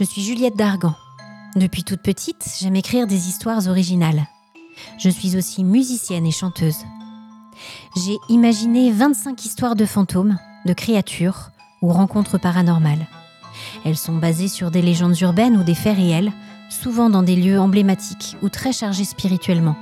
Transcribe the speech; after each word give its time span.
Je 0.00 0.06
suis 0.06 0.22
Juliette 0.22 0.56
Dargan. 0.56 0.94
Depuis 1.56 1.84
toute 1.84 2.00
petite, 2.00 2.42
j'aime 2.58 2.76
écrire 2.76 3.06
des 3.06 3.28
histoires 3.28 3.68
originales. 3.68 4.26
Je 4.98 5.10
suis 5.10 5.36
aussi 5.36 5.62
musicienne 5.62 6.24
et 6.24 6.30
chanteuse. 6.30 6.86
J'ai 7.96 8.16
imaginé 8.30 8.92
25 8.92 9.44
histoires 9.44 9.76
de 9.76 9.84
fantômes, 9.84 10.38
de 10.64 10.72
créatures 10.72 11.50
ou 11.82 11.92
rencontres 11.92 12.38
paranormales. 12.38 13.06
Elles 13.84 13.98
sont 13.98 14.16
basées 14.16 14.48
sur 14.48 14.70
des 14.70 14.80
légendes 14.80 15.20
urbaines 15.20 15.58
ou 15.58 15.64
des 15.64 15.74
faits 15.74 15.98
réels, 15.98 16.32
souvent 16.70 17.10
dans 17.10 17.22
des 17.22 17.36
lieux 17.36 17.60
emblématiques 17.60 18.38
ou 18.40 18.48
très 18.48 18.72
chargés 18.72 19.04
spirituellement. 19.04 19.76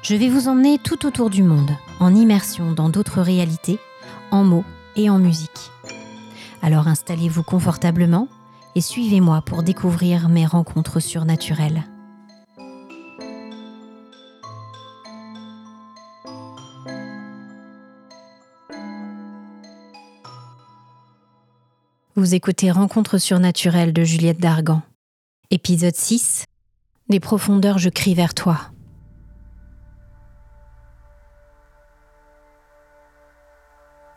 Je 0.00 0.16
vais 0.16 0.30
vous 0.30 0.48
emmener 0.48 0.78
tout 0.78 1.04
autour 1.04 1.28
du 1.28 1.42
monde, 1.42 1.72
en 2.00 2.14
immersion 2.14 2.72
dans 2.72 2.88
d'autres 2.88 3.20
réalités, 3.20 3.78
en 4.30 4.42
mots 4.42 4.64
et 4.96 5.10
en 5.10 5.18
musique. 5.18 5.70
Alors 6.62 6.88
installez-vous 6.88 7.42
confortablement 7.42 8.28
et 8.76 8.82
suivez-moi 8.82 9.40
pour 9.40 9.62
découvrir 9.62 10.28
mes 10.28 10.44
rencontres 10.44 11.00
surnaturelles. 11.00 11.84
Vous 22.16 22.34
écoutez 22.34 22.70
Rencontres 22.70 23.16
surnaturelles 23.16 23.94
de 23.94 24.04
Juliette 24.04 24.40
Dargan. 24.40 24.82
Épisode 25.50 25.96
6. 25.96 26.44
Des 27.08 27.20
profondeurs 27.20 27.78
je 27.78 27.88
crie 27.88 28.14
vers 28.14 28.34
toi. 28.34 28.58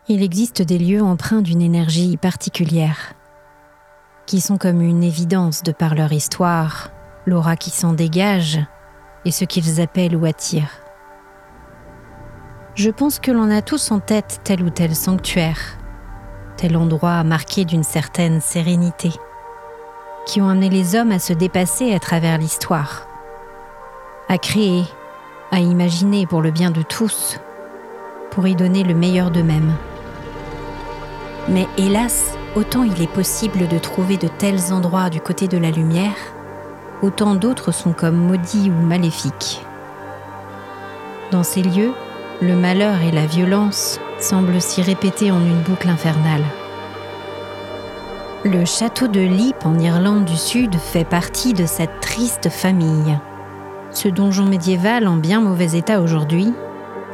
Il 0.08 0.22
existe 0.22 0.60
des 0.60 0.78
lieux 0.78 1.02
empreints 1.02 1.40
d'une 1.40 1.62
énergie 1.62 2.18
particulière, 2.18 3.14
qui 4.30 4.40
sont 4.40 4.58
comme 4.58 4.80
une 4.80 5.02
évidence 5.02 5.64
de 5.64 5.72
par 5.72 5.96
leur 5.96 6.12
histoire, 6.12 6.92
l'aura 7.26 7.56
qui 7.56 7.70
s'en 7.70 7.94
dégage 7.94 8.60
et 9.24 9.32
ce 9.32 9.44
qu'ils 9.44 9.80
appellent 9.80 10.14
ou 10.14 10.24
attirent. 10.24 10.84
Je 12.76 12.90
pense 12.90 13.18
que 13.18 13.32
l'on 13.32 13.50
a 13.50 13.60
tous 13.60 13.90
en 13.90 13.98
tête 13.98 14.40
tel 14.44 14.62
ou 14.62 14.70
tel 14.70 14.94
sanctuaire, 14.94 15.58
tel 16.56 16.76
endroit 16.76 17.24
marqué 17.24 17.64
d'une 17.64 17.82
certaine 17.82 18.40
sérénité, 18.40 19.10
qui 20.26 20.40
ont 20.40 20.48
amené 20.48 20.68
les 20.68 20.94
hommes 20.94 21.10
à 21.10 21.18
se 21.18 21.32
dépasser 21.32 21.92
à 21.92 21.98
travers 21.98 22.38
l'histoire, 22.38 23.08
à 24.28 24.38
créer, 24.38 24.84
à 25.50 25.58
imaginer 25.58 26.28
pour 26.28 26.40
le 26.40 26.52
bien 26.52 26.70
de 26.70 26.82
tous, 26.82 27.40
pour 28.30 28.46
y 28.46 28.54
donner 28.54 28.84
le 28.84 28.94
meilleur 28.94 29.32
d'eux-mêmes. 29.32 29.74
Mais 31.48 31.66
hélas, 31.76 32.36
autant 32.56 32.82
il 32.82 33.00
est 33.02 33.12
possible 33.12 33.68
de 33.68 33.78
trouver 33.78 34.16
de 34.16 34.28
tels 34.28 34.72
endroits 34.72 35.10
du 35.10 35.20
côté 35.20 35.48
de 35.48 35.58
la 35.58 35.70
lumière, 35.70 36.16
autant 37.02 37.34
d'autres 37.34 37.72
sont 37.72 37.92
comme 37.92 38.16
maudits 38.16 38.70
ou 38.70 38.86
maléfiques. 38.86 39.64
Dans 41.30 41.42
ces 41.44 41.62
lieux, 41.62 41.92
le 42.42 42.56
malheur 42.56 43.02
et 43.02 43.12
la 43.12 43.26
violence 43.26 44.00
semblent 44.18 44.60
s'y 44.60 44.82
répéter 44.82 45.30
en 45.30 45.40
une 45.40 45.62
boucle 45.62 45.88
infernale. 45.88 46.44
Le 48.44 48.64
château 48.64 49.06
de 49.06 49.20
Lippe 49.20 49.66
en 49.66 49.78
Irlande 49.78 50.24
du 50.24 50.36
Sud 50.36 50.74
fait 50.76 51.04
partie 51.04 51.52
de 51.52 51.66
cette 51.66 52.00
triste 52.00 52.48
famille. 52.48 53.18
Ce 53.92 54.08
donjon 54.08 54.46
médiéval 54.46 55.06
en 55.06 55.16
bien 55.16 55.40
mauvais 55.40 55.76
état 55.76 56.00
aujourd'hui 56.00 56.52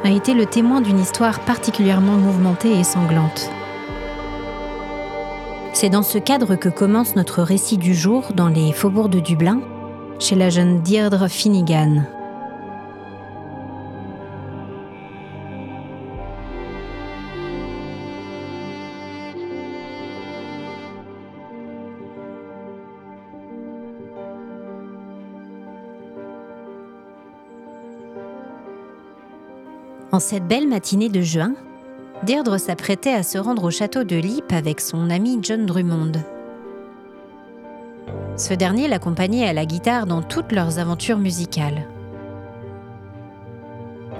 a 0.04 0.10
été 0.10 0.34
le 0.34 0.46
témoin 0.46 0.80
d'une 0.80 1.00
histoire 1.00 1.40
particulièrement 1.40 2.12
mouvementée 2.12 2.78
et 2.78 2.84
sanglante. 2.84 3.50
C'est 5.78 5.90
dans 5.90 6.02
ce 6.02 6.16
cadre 6.16 6.56
que 6.56 6.70
commence 6.70 7.16
notre 7.16 7.42
récit 7.42 7.76
du 7.76 7.94
jour 7.94 8.32
dans 8.34 8.48
les 8.48 8.72
faubourgs 8.72 9.10
de 9.10 9.20
Dublin, 9.20 9.60
chez 10.18 10.34
la 10.34 10.48
jeune 10.48 10.80
Deirdre 10.80 11.28
Finnegan. 11.28 12.06
En 30.10 30.20
cette 30.20 30.48
belle 30.48 30.68
matinée 30.68 31.10
de 31.10 31.20
juin, 31.20 31.52
Deirdre 32.22 32.58
s'apprêtait 32.58 33.12
à 33.12 33.22
se 33.22 33.38
rendre 33.38 33.64
au 33.64 33.70
château 33.70 34.02
de 34.02 34.16
Lippe 34.16 34.52
avec 34.52 34.80
son 34.80 35.10
ami 35.10 35.38
John 35.42 35.66
Drummond. 35.66 36.12
Ce 38.36 38.54
dernier 38.54 38.88
l'accompagnait 38.88 39.46
à 39.46 39.52
la 39.52 39.66
guitare 39.66 40.06
dans 40.06 40.22
toutes 40.22 40.52
leurs 40.52 40.78
aventures 40.78 41.18
musicales. 41.18 41.86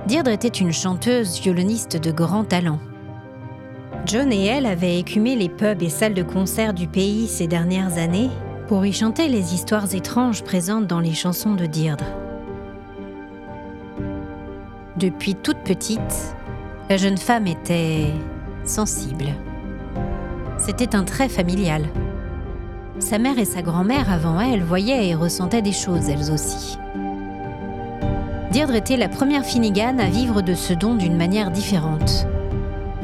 Deirdre 0.07 0.31
était 0.31 0.49
une 0.49 0.73
chanteuse 0.73 1.41
violoniste 1.41 1.97
de 1.97 2.12
grand 2.12 2.45
talent. 2.45 2.79
John 4.05 4.33
et 4.33 4.45
elle 4.45 4.67
avaient 4.67 4.99
écumé 4.99 5.34
les 5.34 5.49
pubs 5.49 5.83
et 5.83 5.89
salles 5.89 6.15
de 6.15 6.23
concert 6.23 6.75
du 6.75 6.87
pays 6.87 7.27
ces 7.27 7.47
dernières 7.47 7.99
années 7.99 8.31
pour 8.69 8.84
y 8.84 8.93
chanter 8.93 9.28
les 9.28 9.55
histoires 9.55 9.95
étranges 9.95 10.45
présentes 10.45 10.87
dans 10.87 11.01
les 11.01 11.15
chansons 11.15 11.55
de 11.55 11.67
Deirdre. 11.67 12.05
Depuis 14.97 15.34
toute 15.34 15.59
petite, 15.59 16.37
la 16.89 16.97
jeune 16.97 17.19
femme 17.19 17.49
était 17.49 18.13
sensible. 18.65 19.27
C'était 20.59 20.95
un 20.95 21.03
trait 21.03 21.29
familial. 21.29 21.83
Sa 23.01 23.19
mère 23.19 23.39
et 23.39 23.45
sa 23.45 23.61
grand-mère 23.61 24.11
avant 24.11 24.41
elle 24.41 24.63
voyaient 24.63 25.09
et 25.09 25.15
ressentaient 25.15 25.63
des 25.63 25.73
choses 25.73 26.09
elles 26.09 26.31
aussi. 26.31 26.79
Deirdre 28.53 28.77
était 28.77 28.97
la 28.97 29.09
première 29.09 29.45
Finnegan 29.45 29.99
à 29.99 30.07
vivre 30.07 30.43
de 30.43 30.55
ce 30.55 30.73
don 30.73 30.95
d'une 30.95 31.17
manière 31.17 31.51
différente, 31.51 32.27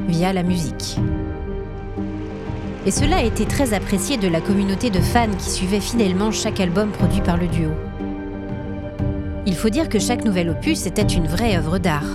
via 0.09 0.32
la 0.32 0.44
musique. 0.44 0.98
Et 2.87 2.92
cela 2.92 3.16
a 3.16 3.22
été 3.22 3.47
très 3.47 3.75
apprécié 3.75 4.16
de 4.16 4.28
la 4.28 4.41
communauté 4.41 4.91
de 4.91 5.00
fans 5.00 5.26
qui 5.38 5.50
suivaient 5.50 5.81
fidèlement 5.81 6.31
chaque 6.31 6.60
album 6.60 6.91
produit 6.91 7.21
par 7.21 7.37
le 7.37 7.48
duo. 7.48 7.71
Il 9.44 9.56
faut 9.56 9.71
dire 9.71 9.88
que 9.88 9.98
chaque 9.98 10.25
nouvel 10.25 10.50
opus 10.50 10.87
était 10.87 11.03
une 11.03 11.26
vraie 11.26 11.56
œuvre 11.56 11.78
d'art. 11.78 12.06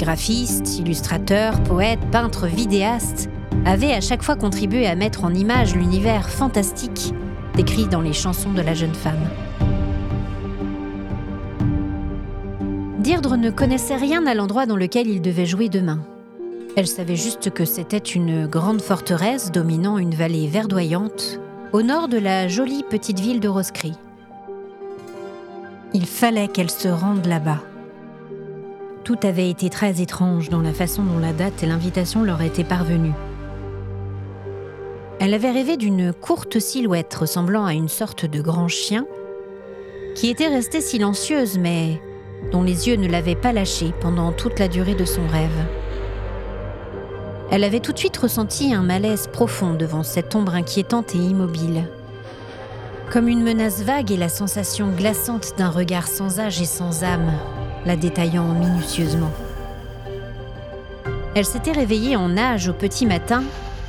Les 0.00 0.06
graphistes, 0.06 0.78
illustrateurs, 0.78 1.62
poètes, 1.62 2.00
peintres, 2.10 2.46
vidéastes 2.46 3.28
avaient 3.66 3.92
à 3.92 4.00
chaque 4.00 4.22
fois 4.22 4.34
contribué 4.34 4.86
à 4.86 4.94
mettre 4.94 5.24
en 5.24 5.34
image 5.34 5.74
l'univers 5.74 6.30
fantastique 6.30 7.12
décrit 7.54 7.86
dans 7.86 8.00
les 8.00 8.14
chansons 8.14 8.54
de 8.54 8.62
la 8.62 8.72
jeune 8.72 8.94
femme. 8.94 9.28
Deirdre 13.00 13.36
ne 13.36 13.50
connaissait 13.50 13.96
rien 13.96 14.26
à 14.26 14.32
l'endroit 14.32 14.64
dans 14.64 14.76
lequel 14.76 15.06
il 15.06 15.20
devait 15.20 15.44
jouer 15.44 15.68
demain. 15.68 16.00
Elle 16.78 16.86
savait 16.86 17.16
juste 17.16 17.50
que 17.50 17.66
c'était 17.66 17.98
une 17.98 18.46
grande 18.46 18.80
forteresse 18.80 19.52
dominant 19.52 19.98
une 19.98 20.14
vallée 20.14 20.46
verdoyante 20.46 21.40
au 21.74 21.82
nord 21.82 22.08
de 22.08 22.16
la 22.16 22.48
jolie 22.48 22.84
petite 22.88 23.20
ville 23.20 23.40
de 23.40 23.48
Roscris. 23.48 23.98
Il 25.92 26.06
fallait 26.06 26.48
qu'elle 26.48 26.70
se 26.70 26.88
rende 26.88 27.26
là-bas. 27.26 27.60
Tout 29.10 29.26
avait 29.26 29.50
été 29.50 29.70
très 29.70 30.00
étrange 30.00 30.50
dans 30.50 30.60
la 30.60 30.72
façon 30.72 31.02
dont 31.02 31.18
la 31.18 31.32
date 31.32 31.64
et 31.64 31.66
l'invitation 31.66 32.22
leur 32.22 32.42
étaient 32.42 32.62
parvenues. 32.62 33.16
Elle 35.18 35.34
avait 35.34 35.50
rêvé 35.50 35.76
d'une 35.76 36.12
courte 36.12 36.60
silhouette 36.60 37.12
ressemblant 37.12 37.64
à 37.64 37.74
une 37.74 37.88
sorte 37.88 38.24
de 38.24 38.40
grand 38.40 38.68
chien, 38.68 39.06
qui 40.14 40.30
était 40.30 40.46
restée 40.46 40.80
silencieuse 40.80 41.58
mais 41.58 42.00
dont 42.52 42.62
les 42.62 42.86
yeux 42.86 42.94
ne 42.94 43.08
l'avaient 43.08 43.34
pas 43.34 43.52
lâchée 43.52 43.92
pendant 44.00 44.30
toute 44.30 44.60
la 44.60 44.68
durée 44.68 44.94
de 44.94 45.04
son 45.04 45.26
rêve. 45.26 45.66
Elle 47.50 47.64
avait 47.64 47.80
tout 47.80 47.92
de 47.92 47.98
suite 47.98 48.16
ressenti 48.16 48.72
un 48.72 48.82
malaise 48.82 49.26
profond 49.26 49.74
devant 49.74 50.04
cette 50.04 50.36
ombre 50.36 50.54
inquiétante 50.54 51.16
et 51.16 51.18
immobile, 51.18 51.88
comme 53.10 53.26
une 53.26 53.42
menace 53.42 53.82
vague 53.82 54.12
et 54.12 54.16
la 54.16 54.28
sensation 54.28 54.92
glaçante 54.92 55.54
d'un 55.58 55.70
regard 55.70 56.06
sans 56.06 56.38
âge 56.38 56.62
et 56.62 56.64
sans 56.64 57.02
âme 57.02 57.32
la 57.86 57.96
détaillant 57.96 58.52
minutieusement. 58.54 59.30
Elle 61.34 61.44
s'était 61.44 61.72
réveillée 61.72 62.16
en 62.16 62.28
nage 62.28 62.68
au 62.68 62.72
petit 62.72 63.06
matin 63.06 63.42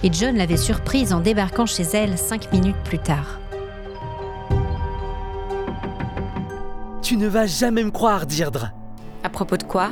et 0.03 0.11
John 0.11 0.37
l'avait 0.37 0.57
surprise 0.57 1.13
en 1.13 1.19
débarquant 1.19 1.65
chez 1.65 1.83
elle 1.93 2.17
cinq 2.17 2.51
minutes 2.51 2.81
plus 2.83 2.99
tard. 2.99 3.39
Tu 7.01 7.17
ne 7.17 7.27
vas 7.27 7.47
jamais 7.47 7.83
me 7.83 7.91
croire, 7.91 8.25
Deirdre. 8.25 8.71
À 9.23 9.29
propos 9.29 9.57
de 9.57 9.63
quoi? 9.63 9.89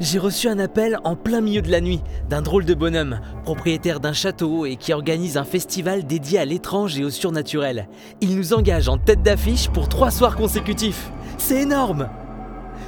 J'ai 0.00 0.18
reçu 0.18 0.48
un 0.48 0.58
appel 0.58 0.98
en 1.04 1.16
plein 1.16 1.40
milieu 1.40 1.62
de 1.62 1.70
la 1.70 1.80
nuit 1.80 2.02
d'un 2.28 2.42
drôle 2.42 2.64
de 2.64 2.74
bonhomme, 2.74 3.20
propriétaire 3.44 4.00
d'un 4.00 4.12
château 4.12 4.66
et 4.66 4.76
qui 4.76 4.92
organise 4.92 5.36
un 5.36 5.44
festival 5.44 6.06
dédié 6.06 6.38
à 6.38 6.44
l'étrange 6.44 6.98
et 6.98 7.04
au 7.04 7.10
surnaturel. 7.10 7.88
Il 8.20 8.36
nous 8.36 8.52
engage 8.52 8.88
en 8.88 8.98
tête 8.98 9.22
d'affiche 9.22 9.68
pour 9.68 9.88
trois 9.88 10.10
soirs 10.10 10.36
consécutifs. 10.36 11.10
C'est 11.38 11.62
énorme 11.62 12.08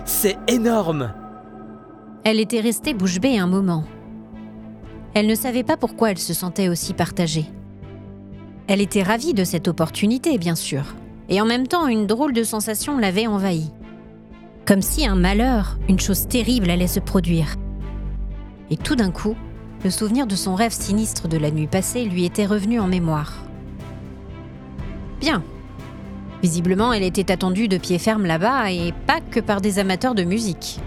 c'est 0.08 0.38
énorme 0.48 1.12
Elle 2.24 2.40
était 2.40 2.60
restée 2.60 2.94
bouche 2.94 3.20
bée 3.20 3.38
un 3.38 3.46
moment. 3.46 3.84
Elle 5.14 5.26
ne 5.26 5.34
savait 5.34 5.62
pas 5.62 5.76
pourquoi 5.76 6.10
elle 6.10 6.18
se 6.18 6.32
sentait 6.32 6.68
aussi 6.68 6.94
partagée. 6.94 7.44
Elle 8.68 8.80
était 8.80 9.02
ravie 9.02 9.34
de 9.34 9.44
cette 9.44 9.68
opportunité, 9.68 10.38
bien 10.38 10.54
sûr, 10.54 10.82
et 11.28 11.40
en 11.42 11.44
même 11.44 11.66
temps 11.66 11.86
une 11.86 12.06
drôle 12.06 12.32
de 12.32 12.42
sensation 12.42 12.96
l'avait 12.96 13.26
envahie. 13.26 13.70
Comme 14.66 14.82
si 14.82 15.06
un 15.06 15.14
malheur, 15.14 15.78
une 15.88 16.00
chose 16.00 16.26
terrible 16.26 16.70
allait 16.70 16.86
se 16.86 17.00
produire. 17.00 17.56
Et 18.70 18.78
tout 18.78 18.96
d'un 18.96 19.10
coup, 19.10 19.36
le 19.84 19.90
souvenir 19.90 20.26
de 20.26 20.36
son 20.36 20.54
rêve 20.54 20.72
sinistre 20.72 21.28
de 21.28 21.36
la 21.36 21.50
nuit 21.50 21.66
passée 21.66 22.04
lui 22.04 22.24
était 22.24 22.46
revenu 22.46 22.80
en 22.80 22.86
mémoire. 22.86 23.44
Bien. 25.20 25.42
Visiblement, 26.42 26.92
elle 26.92 27.02
était 27.02 27.32
attendue 27.32 27.68
de 27.68 27.78
pied 27.78 27.98
ferme 27.98 28.24
là-bas 28.24 28.70
et 28.70 28.92
pas 29.06 29.20
que 29.20 29.40
par 29.40 29.60
des 29.60 29.78
amateurs 29.78 30.14
de 30.14 30.22
musique. 30.22 30.78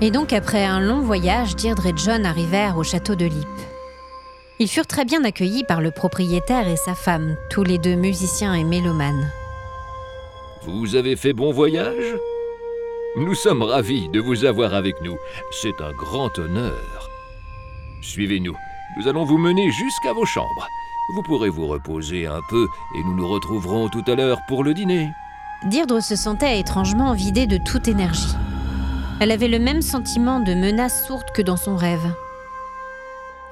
Et 0.00 0.10
donc 0.12 0.32
après 0.32 0.64
un 0.64 0.80
long 0.80 1.00
voyage, 1.00 1.56
Deirdre 1.56 1.86
et 1.86 1.94
John 1.96 2.24
arrivèrent 2.24 2.78
au 2.78 2.84
château 2.84 3.16
de 3.16 3.24
Lip. 3.24 3.48
Ils 4.60 4.68
furent 4.68 4.86
très 4.86 5.04
bien 5.04 5.24
accueillis 5.24 5.64
par 5.64 5.80
le 5.80 5.90
propriétaire 5.90 6.68
et 6.68 6.76
sa 6.76 6.94
femme, 6.94 7.36
tous 7.50 7.64
les 7.64 7.78
deux 7.78 7.96
musiciens 7.96 8.54
et 8.54 8.64
mélomanes. 8.64 9.30
Vous 10.62 10.94
avez 10.94 11.16
fait 11.16 11.32
bon 11.32 11.52
voyage? 11.52 12.16
Nous 13.16 13.34
sommes 13.34 13.62
ravis 13.62 14.08
de 14.10 14.20
vous 14.20 14.44
avoir 14.44 14.74
avec 14.74 15.00
nous. 15.02 15.16
C'est 15.50 15.80
un 15.80 15.92
grand 15.92 16.36
honneur. 16.38 17.08
Suivez-nous. 18.02 18.54
Nous 18.98 19.08
allons 19.08 19.24
vous 19.24 19.38
mener 19.38 19.70
jusqu'à 19.70 20.12
vos 20.12 20.26
chambres. 20.26 20.68
Vous 21.14 21.22
pourrez 21.22 21.48
vous 21.48 21.66
reposer 21.66 22.26
un 22.26 22.40
peu 22.48 22.66
et 22.96 23.02
nous 23.02 23.16
nous 23.16 23.28
retrouverons 23.28 23.88
tout 23.88 24.04
à 24.06 24.14
l'heure 24.14 24.38
pour 24.46 24.62
le 24.62 24.74
dîner. 24.74 25.08
Deirdre 25.64 26.00
se 26.00 26.14
sentait 26.14 26.60
étrangement 26.60 27.14
vidée 27.14 27.46
de 27.46 27.58
toute 27.58 27.88
énergie. 27.88 28.36
Elle 29.20 29.32
avait 29.32 29.48
le 29.48 29.58
même 29.58 29.82
sentiment 29.82 30.38
de 30.38 30.54
menace 30.54 31.06
sourde 31.06 31.30
que 31.34 31.42
dans 31.42 31.56
son 31.56 31.74
rêve. 31.74 32.14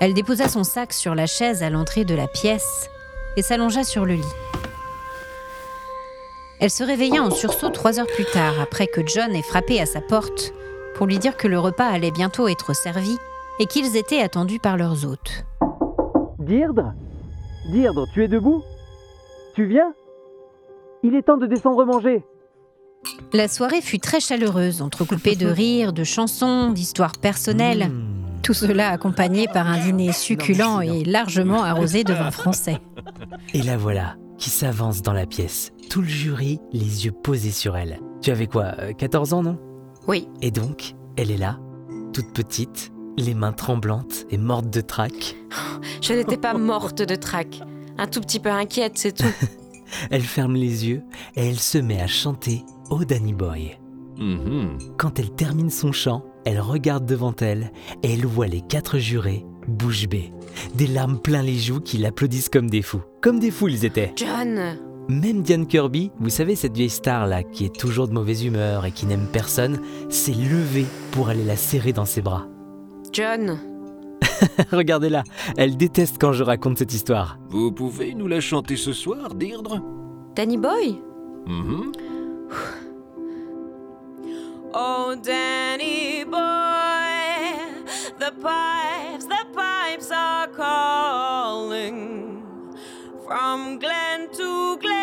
Elle 0.00 0.14
déposa 0.14 0.48
son 0.48 0.62
sac 0.62 0.92
sur 0.92 1.16
la 1.16 1.26
chaise 1.26 1.64
à 1.64 1.70
l'entrée 1.70 2.04
de 2.04 2.14
la 2.14 2.28
pièce 2.28 2.88
et 3.36 3.42
s'allongea 3.42 3.82
sur 3.82 4.06
le 4.06 4.14
lit. 4.14 4.34
Elle 6.60 6.70
se 6.70 6.84
réveilla 6.84 7.22
en 7.22 7.32
sursaut 7.32 7.70
trois 7.70 7.98
heures 7.98 8.06
plus 8.06 8.24
tard, 8.26 8.54
après 8.62 8.86
que 8.86 9.00
John 9.06 9.34
ait 9.34 9.42
frappé 9.42 9.80
à 9.80 9.86
sa 9.86 10.00
porte 10.00 10.52
pour 10.94 11.06
lui 11.06 11.18
dire 11.18 11.36
que 11.36 11.48
le 11.48 11.58
repas 11.58 11.88
allait 11.88 12.12
bientôt 12.12 12.46
être 12.46 12.72
servi 12.72 13.18
et 13.58 13.66
qu'ils 13.66 13.96
étaient 13.96 14.22
attendus 14.22 14.60
par 14.60 14.76
leurs 14.76 15.04
hôtes. 15.04 15.44
Deirdre 16.38 16.94
Deirdre, 17.72 18.06
tu 18.14 18.22
es 18.22 18.28
debout? 18.28 18.62
Tu 19.54 19.66
viens? 19.66 19.92
Il 21.02 21.16
est 21.16 21.22
temps 21.22 21.36
de 21.36 21.46
descendre 21.46 21.84
manger. 21.84 22.24
La 23.32 23.48
soirée 23.48 23.80
fut 23.80 23.98
très 23.98 24.20
chaleureuse, 24.20 24.82
entrecoupée 24.82 25.36
de 25.36 25.46
rires, 25.46 25.92
de 25.92 26.04
chansons, 26.04 26.70
d'histoires 26.70 27.12
personnelles. 27.12 27.88
Mmh. 27.88 28.42
Tout 28.42 28.54
cela 28.54 28.90
accompagné 28.90 29.48
par 29.48 29.66
un 29.66 29.78
dîner 29.78 30.12
succulent 30.12 30.80
et 30.80 31.04
largement 31.04 31.64
arrosé 31.64 32.04
de 32.04 32.12
vin 32.12 32.30
français. 32.30 32.78
Et 33.54 33.62
la 33.62 33.76
voilà, 33.76 34.14
qui 34.38 34.50
s'avance 34.50 35.02
dans 35.02 35.12
la 35.12 35.26
pièce, 35.26 35.72
tout 35.90 36.00
le 36.00 36.06
jury 36.06 36.60
les 36.72 37.06
yeux 37.06 37.12
posés 37.12 37.50
sur 37.50 37.76
elle. 37.76 37.98
Tu 38.22 38.30
avais 38.30 38.46
quoi, 38.46 38.74
euh, 38.78 38.92
14 38.92 39.32
ans, 39.32 39.42
non? 39.42 39.58
Oui, 40.06 40.28
Et 40.42 40.52
donc, 40.52 40.94
elle 41.16 41.32
est 41.32 41.36
là, 41.36 41.58
toute 42.12 42.32
petite, 42.32 42.92
les 43.16 43.34
mains 43.34 43.52
tremblantes 43.52 44.26
et 44.30 44.38
morte 44.38 44.70
de 44.70 44.80
trac. 44.80 45.36
je 46.00 46.12
n'étais 46.12 46.36
pas 46.36 46.54
morte 46.54 47.02
de 47.02 47.14
trac. 47.16 47.60
Un 47.98 48.06
tout 48.06 48.20
petit 48.20 48.38
peu 48.38 48.50
inquiète, 48.50 48.92
c'est 48.96 49.12
tout. 49.12 49.24
Elle 50.10 50.22
ferme 50.22 50.54
les 50.54 50.86
yeux 50.88 51.02
et 51.34 51.48
elle 51.48 51.58
se 51.58 51.78
met 51.78 52.00
à 52.00 52.06
chanter 52.06 52.64
Oh 52.90 53.04
Danny 53.04 53.34
Boy. 53.34 53.78
Mhm. 54.18 54.78
Quand 54.96 55.18
elle 55.18 55.30
termine 55.30 55.70
son 55.70 55.92
chant, 55.92 56.24
elle 56.44 56.60
regarde 56.60 57.06
devant 57.06 57.34
elle 57.40 57.72
et 58.02 58.14
elle 58.14 58.26
voit 58.26 58.46
les 58.46 58.62
quatre 58.62 58.98
jurés, 58.98 59.44
bouche 59.68 60.08
bée, 60.08 60.32
des 60.74 60.86
larmes 60.86 61.18
plein 61.18 61.42
les 61.42 61.58
joues 61.58 61.80
qui 61.80 61.98
l'applaudissent 61.98 62.48
comme 62.48 62.70
des 62.70 62.82
fous. 62.82 63.02
Comme 63.20 63.40
des 63.40 63.50
fous 63.50 63.68
ils 63.68 63.84
étaient. 63.84 64.12
John 64.16 64.78
Même 65.08 65.42
Diane 65.42 65.66
Kirby, 65.66 66.12
vous 66.18 66.30
savez 66.30 66.56
cette 66.56 66.76
vieille 66.76 66.88
star 66.90 67.26
là 67.26 67.42
qui 67.42 67.64
est 67.64 67.76
toujours 67.76 68.08
de 68.08 68.14
mauvaise 68.14 68.44
humeur 68.44 68.86
et 68.86 68.92
qui 68.92 69.06
n'aime 69.06 69.28
personne, 69.30 69.80
s'est 70.08 70.32
levée 70.32 70.86
pour 71.10 71.28
aller 71.28 71.44
la 71.44 71.56
serrer 71.56 71.92
dans 71.92 72.06
ses 72.06 72.22
bras. 72.22 72.46
John 73.12 73.58
Regardez-la, 74.72 75.22
elle 75.56 75.76
déteste 75.76 76.16
quand 76.20 76.32
je 76.32 76.42
raconte 76.44 76.78
cette 76.78 76.92
histoire. 76.92 77.38
Vous 77.48 77.72
pouvez 77.72 78.14
nous 78.14 78.26
la 78.26 78.40
chanter 78.40 78.76
ce 78.76 78.92
soir, 78.92 79.34
Deirdre? 79.34 79.80
Danny 80.34 80.56
Boy? 80.56 81.00
Mhm. 81.46 81.92
Oh, 84.78 85.14
Danny 85.22 86.24
boy, 86.24 86.36
the 88.18 88.30
pipes, 88.42 89.24
the 89.24 89.44
pipes 89.54 90.10
are 90.12 90.48
calling 90.48 92.42
from 93.26 93.78
glen 93.78 94.28
to 94.36 94.76
glen 94.78 94.95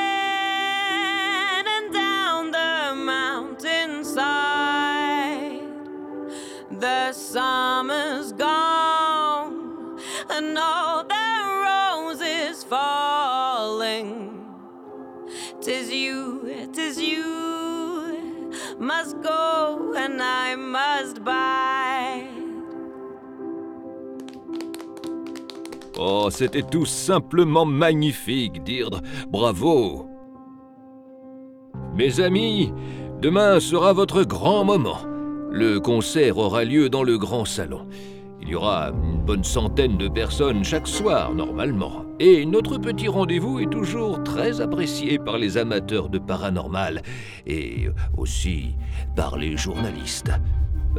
Oh, 25.98 26.28
c'était 26.32 26.64
tout 26.64 26.86
simplement 26.86 27.66
magnifique, 27.66 28.64
Deirdre. 28.64 29.02
Bravo. 29.30 30.08
Mes 31.96 32.20
amis, 32.20 32.74
demain 33.22 33.60
sera 33.60 33.94
votre 33.94 34.24
grand 34.24 34.66
moment. 34.66 35.00
Le 35.52 35.80
concert 35.80 36.38
aura 36.38 36.64
lieu 36.64 36.90
dans 36.90 37.04
le 37.04 37.18
grand 37.18 37.46
salon. 37.46 37.88
Il 38.46 38.50
y 38.50 38.56
aura 38.56 38.90
une 38.90 39.22
bonne 39.22 39.46
centaine 39.46 39.96
de 39.96 40.10
personnes 40.10 40.66
chaque 40.66 40.86
soir, 40.86 41.34
normalement. 41.34 42.04
Et 42.20 42.46
notre 42.46 42.78
petit 42.78 43.08
rendez-vous 43.08 43.62
est 43.62 43.70
toujours 43.70 44.22
très 44.22 44.60
apprécié 44.60 45.18
par 45.18 45.38
les 45.38 45.58
amateurs 45.58 46.10
de 46.10 46.20
paranormal 46.20 47.04
et 47.48 47.88
aussi 48.18 48.76
par 49.16 49.38
les 49.38 49.56
journalistes. 49.56 50.32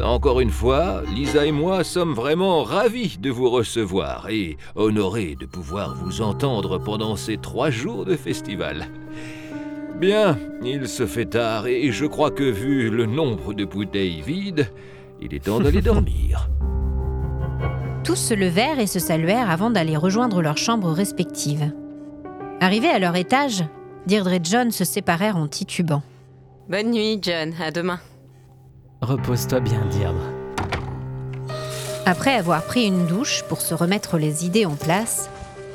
Encore 0.02 0.40
une 0.40 0.48
fois, 0.48 1.02
Lisa 1.14 1.44
et 1.44 1.52
moi 1.52 1.84
sommes 1.84 2.14
vraiment 2.14 2.62
ravis 2.62 3.18
de 3.18 3.28
vous 3.28 3.50
recevoir 3.50 4.30
et 4.30 4.56
honorés 4.74 5.36
de 5.38 5.44
pouvoir 5.44 5.94
vous 5.96 6.22
entendre 6.22 6.78
pendant 6.78 7.14
ces 7.14 7.36
trois 7.36 7.68
jours 7.68 8.06
de 8.06 8.16
festival. 8.16 8.86
Bien, 10.00 10.38
il 10.64 10.88
se 10.88 11.04
fait 11.04 11.26
tard 11.26 11.66
et 11.66 11.92
je 11.92 12.06
crois 12.06 12.30
que 12.30 12.42
vu 12.42 12.88
le 12.88 13.04
nombre 13.04 13.52
de 13.52 13.66
bouteilles 13.66 14.22
vides, 14.22 14.66
il 15.20 15.34
est 15.34 15.44
temps 15.44 15.60
d'aller 15.60 15.82
dormir. 15.82 16.48
Tous 18.04 18.16
se 18.16 18.34
levèrent 18.34 18.78
et 18.78 18.86
se 18.86 18.98
saluèrent 18.98 19.50
avant 19.50 19.70
d'aller 19.70 19.96
rejoindre 19.96 20.42
leurs 20.42 20.58
chambres 20.58 20.92
respectives. 20.92 21.72
Arrivés 22.60 22.90
à 22.90 22.98
leur 22.98 23.16
étage, 23.16 23.64
Deirdre 24.06 24.32
et 24.32 24.40
John 24.42 24.70
se 24.70 24.84
séparèrent 24.84 25.38
en 25.38 25.48
titubant. 25.48 26.02
Bonne 26.68 26.90
nuit, 26.90 27.18
John. 27.22 27.54
À 27.58 27.70
demain. 27.70 27.98
Repose-toi 29.00 29.60
bien, 29.60 29.80
Deirdre. 29.86 30.20
Après 32.04 32.34
avoir 32.34 32.64
pris 32.64 32.86
une 32.86 33.06
douche 33.06 33.42
pour 33.48 33.62
se 33.62 33.72
remettre 33.72 34.18
les 34.18 34.44
idées 34.44 34.66
en 34.66 34.76
place, 34.76 35.30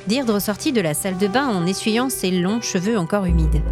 Deirdre 0.08 0.40
sortit 0.40 0.72
de 0.72 0.82
la 0.82 0.94
salle 0.94 1.18
de 1.18 1.28
bain 1.28 1.48
en 1.48 1.66
essuyant 1.66 2.10
ses 2.10 2.30
longs 2.30 2.62
cheveux 2.62 2.98
encore 3.00 3.26
humides. 3.26 3.64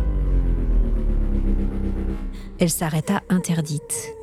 Elle 2.60 2.72
s'arrêta 2.72 3.22
interdite. 3.30 4.17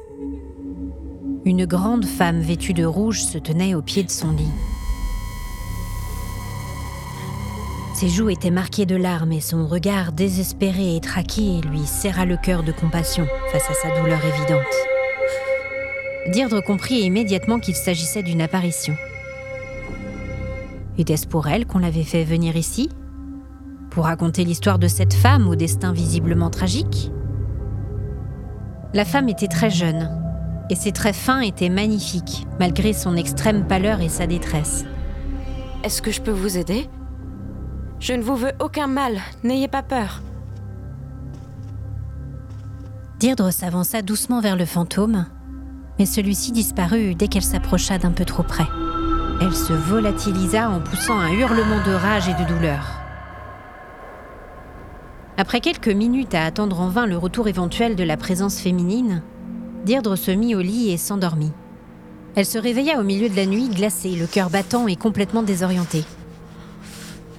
Une 1.47 1.67
grande 1.67 2.07
femme 2.07 2.41
vêtue 2.41 2.73
de 2.73 2.87
rouge 2.87 3.23
se 3.23 3.37
tenait 3.37 3.75
au 3.75 3.83
pied 3.83 4.03
de 4.03 4.11
son 4.11 4.33
lit. 4.33 4.49
Ses 7.95 8.09
joues 8.09 8.31
étaient 8.31 8.51
marquées 8.51 8.87
de 8.87 8.97
larmes 8.97 9.33
et 9.33 9.43
son 9.43 9.67
regard 9.67 10.13
désespéré 10.13 10.97
et 10.97 11.01
traqué 11.01 11.61
lui 11.71 11.85
serra 11.85 12.25
le 12.25 12.39
cœur 12.39 12.63
de 12.63 12.73
compassion 12.73 13.27
face 13.53 13.71
à 13.71 13.75
sa 13.75 14.01
douleur 14.01 14.25
évidente. 14.25 14.63
Dirdre 16.33 16.63
comprit 16.63 17.03
immédiatement 17.03 17.59
qu'il 17.59 17.75
s'agissait 17.75 18.23
d'une 18.23 18.41
apparition. 18.41 18.97
Était-ce 20.97 21.27
pour 21.27 21.47
elle 21.47 21.67
qu'on 21.67 21.79
l'avait 21.79 22.05
fait 22.05 22.25
venir 22.25 22.57
ici? 22.57 22.89
Pour 23.91 24.05
raconter 24.05 24.47
l'histoire 24.47 24.79
de 24.79 24.89
cette 24.89 25.13
femme 25.13 25.47
au 25.47 25.57
destin 25.57 25.93
visiblement 25.93 26.49
tragique? 26.49 27.13
La 28.95 29.05
femme 29.05 29.29
était 29.29 29.49
très 29.49 29.71
jeune, 29.71 30.24
et 30.71 30.75
ses 30.75 30.93
traits 30.93 31.15
fins 31.15 31.41
étaient 31.41 31.69
magnifiques, 31.69 32.47
malgré 32.59 32.93
son 32.93 33.17
extrême 33.17 33.67
pâleur 33.67 34.01
et 34.01 34.09
sa 34.09 34.27
détresse. 34.27 34.85
Est-ce 35.83 36.01
que 36.01 36.11
je 36.11 36.21
peux 36.21 36.31
vous 36.31 36.57
aider? 36.57 36.89
Je 38.01 38.15
ne 38.15 38.23
vous 38.23 38.37
veux 38.37 38.53
aucun 38.61 38.87
mal, 38.87 39.21
n'ayez 39.43 39.69
pas 39.69 39.83
peur. 39.83 40.23
Dirdre 43.21 43.51
s'avança 43.51 44.03
doucement 44.03 44.41
vers 44.41 44.57
le 44.57 44.67
fantôme, 44.67 45.27
mais 45.99 46.07
celui-ci 46.07 46.53
disparut 46.53 47.15
dès 47.15 47.29
qu'elle 47.29 47.43
s'approcha 47.43 47.99
d'un 47.99 48.11
peu 48.11 48.25
trop 48.25 48.43
près. 48.43 48.67
Elle 49.41 49.55
se 49.55 49.73
volatilisa 49.73 50.71
en 50.71 50.81
poussant 50.81 51.19
un 51.19 51.33
hurlement 51.33 51.83
de 51.87 51.93
rage 51.93 52.29
et 52.29 52.35
de 52.35 52.49
douleur. 52.49 53.01
Après 55.37 55.61
quelques 55.61 55.89
minutes 55.89 56.35
à 56.35 56.45
attendre 56.45 56.81
en 56.81 56.89
vain 56.89 57.07
le 57.07 57.17
retour 57.17 57.49
éventuel 57.49 57.97
de 57.97 58.05
la 58.05 58.17
présence 58.17 58.61
féminine, 58.61 59.23
Deirdre 59.85 60.17
se 60.17 60.31
mit 60.31 60.55
au 60.55 60.61
lit 60.61 60.91
et 60.91 60.97
s'endormit. 60.97 61.53
Elle 62.37 62.47
se 62.47 62.59
réveilla 62.59 62.99
au 62.99 63.05
milieu 63.05 63.29
de 63.29 63.37
la 63.37 63.47
nuit, 63.47 63.69
glacée, 63.69 64.17
le 64.17 64.27
cœur 64.27 64.51
battant 64.51 64.89
et 64.89 64.97
complètement 64.97 65.43
désorientée. 65.43 66.05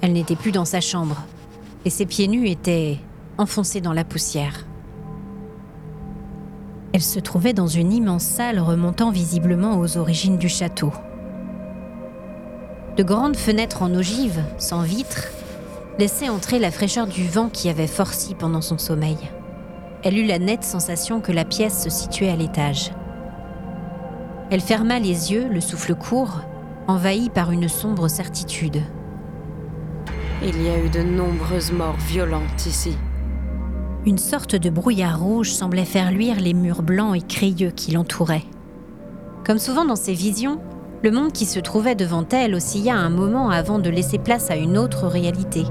Elle 0.02 0.14
n'était 0.14 0.36
plus 0.36 0.52
dans 0.52 0.66
sa 0.66 0.80
chambre, 0.80 1.24
et 1.86 1.90
ses 1.90 2.06
pieds 2.06 2.28
nus 2.28 2.48
étaient 2.48 3.00
enfoncés 3.38 3.82
dans 3.82 3.94
la 3.94 4.04
poussière. 4.04 4.66
Elle 6.94 7.02
se 7.02 7.20
trouvait 7.20 7.54
dans 7.54 7.68
une 7.68 7.92
immense 7.92 8.24
salle 8.24 8.60
remontant 8.60 9.12
visiblement 9.12 9.80
aux 9.80 9.98
origines 9.98 10.38
du 10.38 10.48
château. 10.48 10.94
De 12.96 13.04
grandes 13.04 13.36
fenêtres 13.36 13.82
en 13.82 13.94
ogive, 13.94 14.42
sans 14.58 14.84
vitres, 14.84 15.28
laissaient 16.00 16.30
entrer 16.30 16.60
la 16.60 16.72
fraîcheur 16.72 17.08
du 17.08 17.28
vent 17.28 17.50
qui 17.50 17.68
avait 17.68 17.88
forci 17.88 18.36
pendant 18.36 18.62
son 18.62 18.78
sommeil. 18.78 19.18
Elle 20.06 20.20
eut 20.20 20.26
la 20.28 20.38
nette 20.38 20.64
sensation 20.64 21.20
que 21.20 21.32
la 21.32 21.46
pièce 21.46 21.82
se 21.82 21.90
situait 21.90 22.30
à 22.30 22.36
l'étage. 22.36 22.92
Elle 24.52 24.62
ferma 24.62 25.00
les 25.00 25.32
yeux, 25.32 25.48
le 25.50 25.60
souffle 25.60 25.96
court, 25.96 26.42
envahie 26.88 27.32
par 27.32 27.50
une 27.50 27.68
sombre 27.68 28.08
certitude. 28.08 28.84
Il 30.44 30.62
y 30.62 30.70
a 30.70 30.78
eu 30.78 30.90
de 30.90 31.02
nombreuses 31.02 31.72
morts 31.72 31.98
violentes 31.98 32.68
ici. 32.68 32.96
Une 34.06 34.20
sorte 34.20 34.56
de 34.56 34.70
brouillard 34.70 35.20
rouge 35.20 35.50
semblait 35.50 35.86
faire 35.86 36.12
luire 36.12 36.40
les 36.40 36.54
murs 36.54 36.84
blancs 36.84 37.18
et 37.18 37.22
crayeux 37.22 37.72
qui 37.72 37.92
l'entouraient. 37.92 38.46
Comme 39.44 39.58
souvent 39.58 39.86
dans 39.86 39.96
ses 39.96 40.14
visions, 40.14 40.62
le 41.02 41.10
monde 41.10 41.32
qui 41.32 41.48
se 41.48 41.60
trouvait 41.60 41.96
devant 41.96 42.28
elle 42.30 42.54
oscilla 42.54 42.94
un 42.94 43.10
moment 43.10 43.50
avant 43.50 43.80
de 43.80 43.90
laisser 43.90 44.20
place 44.20 44.52
à 44.52 44.56
une 44.56 44.78
autre 44.78 45.08
réalité, 45.08 45.64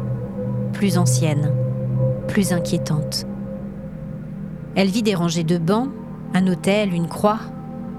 plus 0.73 0.99
ancienne, 0.99 1.53
plus 2.27 2.53
inquiétante. 2.53 3.27
Elle 4.77 4.89
vit 4.89 5.03
des 5.03 5.15
rangées 5.15 5.45
de 5.45 5.59
bancs, 5.59 5.91
un 6.35 6.47
hôtel, 6.47 6.93
une 6.93 7.09
croix, 7.09 7.41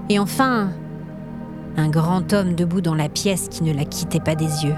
et 0.08 0.18
enfin 0.18 0.70
un 1.78 1.88
grand 1.88 2.32
homme 2.32 2.54
debout 2.54 2.80
dans 2.80 2.94
la 2.94 3.08
pièce 3.08 3.48
qui 3.50 3.62
ne 3.62 3.74
la 3.74 3.84
quittait 3.84 4.20
pas 4.20 4.34
des 4.34 4.64
yeux. 4.64 4.76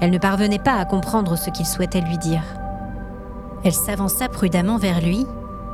Elle 0.00 0.10
ne 0.10 0.18
parvenait 0.18 0.58
pas 0.58 0.74
à 0.74 0.84
comprendre 0.84 1.36
ce 1.36 1.50
qu'il 1.50 1.66
souhaitait 1.66 2.00
lui 2.00 2.18
dire. 2.18 2.42
Elle 3.64 3.74
s'avança 3.74 4.28
prudemment 4.28 4.78
vers 4.78 5.00
lui, 5.00 5.26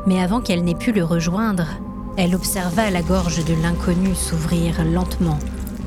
mais 0.06 0.20
avant 0.20 0.40
qu'elle 0.40 0.64
n'ait 0.64 0.74
pu 0.74 0.92
le 0.92 1.04
rejoindre, 1.04 1.66
elle 2.16 2.34
observa 2.34 2.90
la 2.90 3.02
gorge 3.02 3.44
de 3.44 3.54
l'inconnu 3.62 4.14
s'ouvrir 4.14 4.84
lentement, 4.84 5.38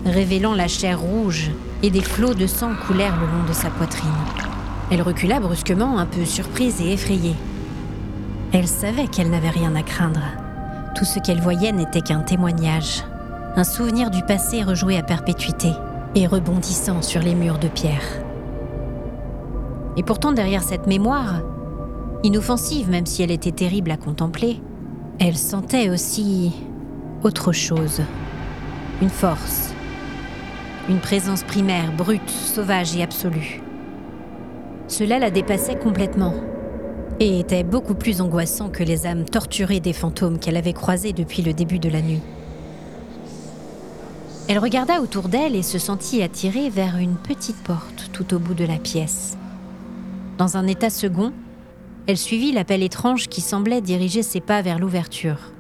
révélant 0.06 0.54
la 0.54 0.68
chair 0.68 1.00
rouge 1.00 1.52
et 1.84 1.90
des 1.90 2.02
flots 2.02 2.34
de 2.34 2.48
sang 2.48 2.72
coulèrent 2.88 3.20
le 3.20 3.28
long 3.28 3.44
de 3.48 3.54
sa 3.54 3.70
poitrine. 3.70 4.10
Elle 4.92 5.02
recula 5.02 5.40
brusquement, 5.40 5.98
un 5.98 6.06
peu 6.06 6.26
surprise 6.26 6.82
et 6.82 6.94
effrayée. 6.94 7.36
Elle 8.52 8.68
savait 8.68 9.08
qu'elle 9.08 9.30
n'avait 9.30 9.52
rien 9.52 9.76
à 9.76 9.84
craindre. 9.84 10.24
Tout 10.96 11.06
ce 11.06 11.20
qu'elle 11.20 11.40
voyait 11.40 11.72
n'était 11.72 12.02
qu'un 12.02 12.22
témoignage, 12.22 13.04
un 13.56 13.64
souvenir 13.64 14.10
du 14.10 14.24
passé 14.24 14.64
rejoué 14.64 14.98
à 14.98 15.04
perpétuité 15.04 15.70
et 16.16 16.26
rebondissant 16.26 17.04
sur 17.04 17.22
les 17.22 17.36
murs 17.36 17.60
de 17.60 17.68
pierre. 17.68 18.24
Et 19.98 20.04
pourtant, 20.04 20.32
derrière 20.32 20.64
cette 20.64 20.88
mémoire, 20.88 21.44
inoffensive 22.24 22.90
même 22.90 23.06
si 23.06 23.22
elle 23.22 23.30
était 23.30 23.52
terrible 23.52 23.92
à 23.92 23.98
contempler, 23.98 24.60
elle 25.20 25.38
sentait 25.38 25.92
aussi 25.92 26.52
autre 27.22 27.52
chose. 27.52 28.02
Une 29.00 29.10
force. 29.10 29.76
Une 30.90 31.00
présence 31.00 31.44
primaire, 31.44 31.92
brute, 31.96 32.30
sauvage 32.32 32.96
et 32.96 33.04
absolue. 33.04 33.62
Cela 34.88 35.20
la 35.20 35.30
dépassait 35.30 35.78
complètement 35.78 36.34
et 37.20 37.40
était 37.40 37.64
beaucoup 37.64 37.96
plus 37.96 38.22
angoissant 38.22 38.70
que 38.70 38.84
les 38.84 39.06
âmes 39.06 39.26
torturées 39.26 39.80
des 39.80 39.94
fantômes 39.94 40.40
qu'elle 40.40 40.58
avait 40.58 40.74
croisés 40.74 41.14
depuis 41.14 41.42
le 41.42 41.54
début 41.54 41.80
de 41.80 41.90
la 41.90 42.02
nuit. 42.02 42.22
Elle 44.48 44.60
regarda 44.60 45.02
autour 45.02 45.30
d'elle 45.30 45.56
et 45.56 45.62
se 45.62 45.78
sentit 45.78 46.24
attirée 46.24 46.70
vers 46.70 46.98
une 46.98 47.16
petite 47.16 47.62
porte 47.64 48.10
tout 48.12 48.34
au 48.34 48.40
bout 48.40 48.56
de 48.56 48.66
la 48.66 48.78
pièce. 48.78 49.38
Dans 50.38 50.58
un 50.58 50.66
état 50.66 50.90
second, 50.90 51.34
elle 52.08 52.18
suivit 52.18 52.52
l'appel 52.52 52.82
étrange 52.82 53.28
qui 53.28 53.42
semblait 53.42 53.82
diriger 53.82 54.24
ses 54.24 54.40
pas 54.40 54.62
vers 54.62 54.80
l'ouverture. 54.80 55.52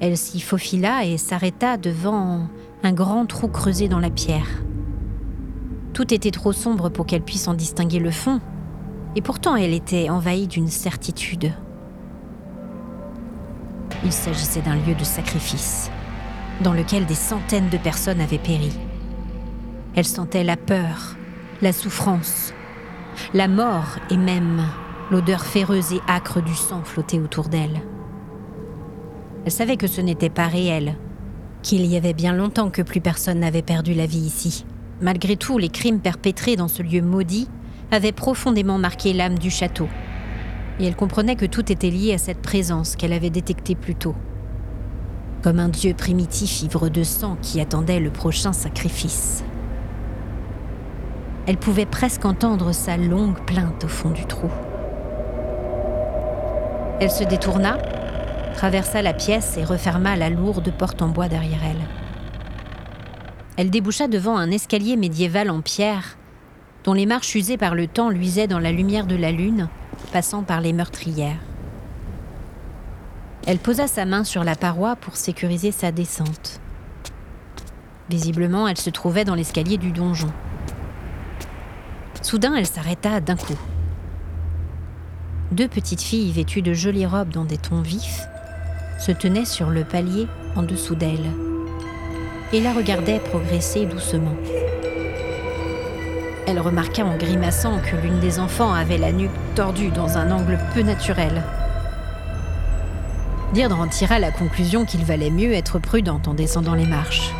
Elle 0.00 0.16
s'y 0.16 0.40
faufila 0.40 1.04
et 1.04 1.18
s'arrêta 1.18 1.76
devant 1.76 2.48
un 2.82 2.92
grand 2.92 3.26
trou 3.26 3.46
creusé 3.46 3.86
dans 3.86 4.00
la 4.00 4.10
pierre. 4.10 4.64
Tout 5.92 6.12
était 6.12 6.32
trop 6.32 6.52
sombre 6.52 6.88
pour 6.88 7.06
qu'elle 7.06 7.22
puisse 7.22 7.46
en 7.46 7.54
distinguer 7.54 8.00
le 8.00 8.10
fond, 8.10 8.40
et 9.16 9.22
pourtant 9.22 9.56
elle 9.56 9.72
était 9.72 10.10
envahie 10.10 10.46
d'une 10.46 10.68
certitude. 10.68 11.52
Il 14.04 14.12
s'agissait 14.12 14.62
d'un 14.62 14.76
lieu 14.76 14.94
de 14.94 15.04
sacrifice, 15.04 15.90
dans 16.62 16.72
lequel 16.72 17.06
des 17.06 17.14
centaines 17.14 17.70
de 17.70 17.78
personnes 17.78 18.20
avaient 18.20 18.38
péri. 18.38 18.72
Elle 19.94 20.04
sentait 20.04 20.44
la 20.44 20.56
peur, 20.56 21.16
la 21.62 21.72
souffrance, 21.72 22.52
la 23.32 23.48
mort 23.48 23.98
et 24.10 24.16
même 24.16 24.64
L'odeur 25.10 25.44
féreuse 25.44 25.92
et 25.92 26.00
âcre 26.08 26.42
du 26.42 26.54
sang 26.54 26.82
flottait 26.82 27.20
autour 27.20 27.48
d'elle. 27.48 27.82
Elle 29.44 29.52
savait 29.52 29.76
que 29.76 29.86
ce 29.86 30.00
n'était 30.00 30.30
pas 30.30 30.46
réel, 30.46 30.96
qu'il 31.62 31.84
y 31.84 31.96
avait 31.96 32.14
bien 32.14 32.32
longtemps 32.32 32.70
que 32.70 32.80
plus 32.80 33.02
personne 33.02 33.40
n'avait 33.40 33.62
perdu 33.62 33.92
la 33.92 34.06
vie 34.06 34.18
ici. 34.18 34.64
Malgré 35.02 35.36
tout, 35.36 35.58
les 35.58 35.68
crimes 35.68 36.00
perpétrés 36.00 36.56
dans 36.56 36.68
ce 36.68 36.82
lieu 36.82 37.02
maudit 37.02 37.48
avaient 37.94 38.12
profondément 38.12 38.78
marqué 38.78 39.12
l'âme 39.12 39.38
du 39.38 39.50
château. 39.50 39.88
Et 40.80 40.86
elle 40.86 40.96
comprenait 40.96 41.36
que 41.36 41.46
tout 41.46 41.70
était 41.72 41.90
lié 41.90 42.14
à 42.14 42.18
cette 42.18 42.42
présence 42.42 42.96
qu'elle 42.96 43.12
avait 43.12 43.30
détectée 43.30 43.74
plus 43.74 43.94
tôt. 43.94 44.14
Comme 45.42 45.60
un 45.60 45.68
dieu 45.68 45.94
primitif 45.94 46.62
ivre 46.62 46.88
de 46.88 47.04
sang 47.04 47.36
qui 47.40 47.60
attendait 47.60 48.00
le 48.00 48.10
prochain 48.10 48.52
sacrifice. 48.52 49.44
Elle 51.46 51.58
pouvait 51.58 51.86
presque 51.86 52.24
entendre 52.24 52.72
sa 52.72 52.96
longue 52.96 53.38
plainte 53.44 53.84
au 53.84 53.88
fond 53.88 54.10
du 54.10 54.24
trou. 54.24 54.48
Elle 57.00 57.10
se 57.10 57.24
détourna, 57.24 57.78
traversa 58.54 59.02
la 59.02 59.12
pièce 59.12 59.56
et 59.58 59.64
referma 59.64 60.16
la 60.16 60.30
lourde 60.30 60.72
porte 60.76 61.02
en 61.02 61.08
bois 61.08 61.28
derrière 61.28 61.62
elle. 61.62 61.86
Elle 63.56 63.70
déboucha 63.70 64.08
devant 64.08 64.36
un 64.36 64.50
escalier 64.50 64.96
médiéval 64.96 65.50
en 65.50 65.60
pierre, 65.60 66.16
dont 66.84 66.92
les 66.92 67.06
marches 67.06 67.34
usées 67.34 67.56
par 67.56 67.74
le 67.74 67.86
temps 67.86 68.10
luisaient 68.10 68.46
dans 68.46 68.58
la 68.58 68.72
lumière 68.72 69.06
de 69.06 69.16
la 69.16 69.32
lune, 69.32 69.68
passant 70.12 70.42
par 70.42 70.60
les 70.60 70.72
meurtrières. 70.72 71.40
Elle 73.46 73.58
posa 73.58 73.86
sa 73.86 74.04
main 74.04 74.24
sur 74.24 74.44
la 74.44 74.54
paroi 74.54 74.96
pour 74.96 75.16
sécuriser 75.16 75.72
sa 75.72 75.92
descente. 75.92 76.60
Visiblement, 78.08 78.68
elle 78.68 78.78
se 78.78 78.90
trouvait 78.90 79.24
dans 79.24 79.34
l'escalier 79.34 79.78
du 79.78 79.92
donjon. 79.92 80.32
Soudain, 82.22 82.54
elle 82.54 82.66
s'arrêta 82.66 83.20
d'un 83.20 83.36
coup. 83.36 83.58
Deux 85.52 85.68
petites 85.68 86.02
filles 86.02 86.32
vêtues 86.32 86.62
de 86.62 86.72
jolies 86.72 87.06
robes 87.06 87.30
dans 87.30 87.44
des 87.44 87.58
tons 87.58 87.82
vifs 87.82 88.22
se 88.98 89.12
tenaient 89.12 89.44
sur 89.44 89.70
le 89.70 89.84
palier 89.84 90.26
en 90.56 90.62
dessous 90.62 90.94
d'elle 90.94 91.30
et 92.52 92.60
la 92.60 92.72
regardaient 92.72 93.20
progresser 93.20 93.86
doucement. 93.86 94.36
Elle 96.46 96.60
remarqua 96.60 97.04
en 97.04 97.16
grimaçant 97.16 97.78
que 97.78 97.96
l'une 97.96 98.20
des 98.20 98.38
enfants 98.38 98.72
avait 98.72 98.98
la 98.98 99.12
nuque 99.12 99.30
tordue 99.54 99.90
dans 99.90 100.18
un 100.18 100.30
angle 100.30 100.58
peu 100.74 100.82
naturel. 100.82 101.42
Deirdre 103.54 103.80
en 103.80 103.86
tira 103.86 104.18
la 104.18 104.30
conclusion 104.30 104.84
qu'il 104.84 105.04
valait 105.04 105.30
mieux 105.30 105.52
être 105.52 105.78
prudente 105.78 106.28
en 106.28 106.34
descendant 106.34 106.74
les 106.74 106.86
marches. 106.86 107.32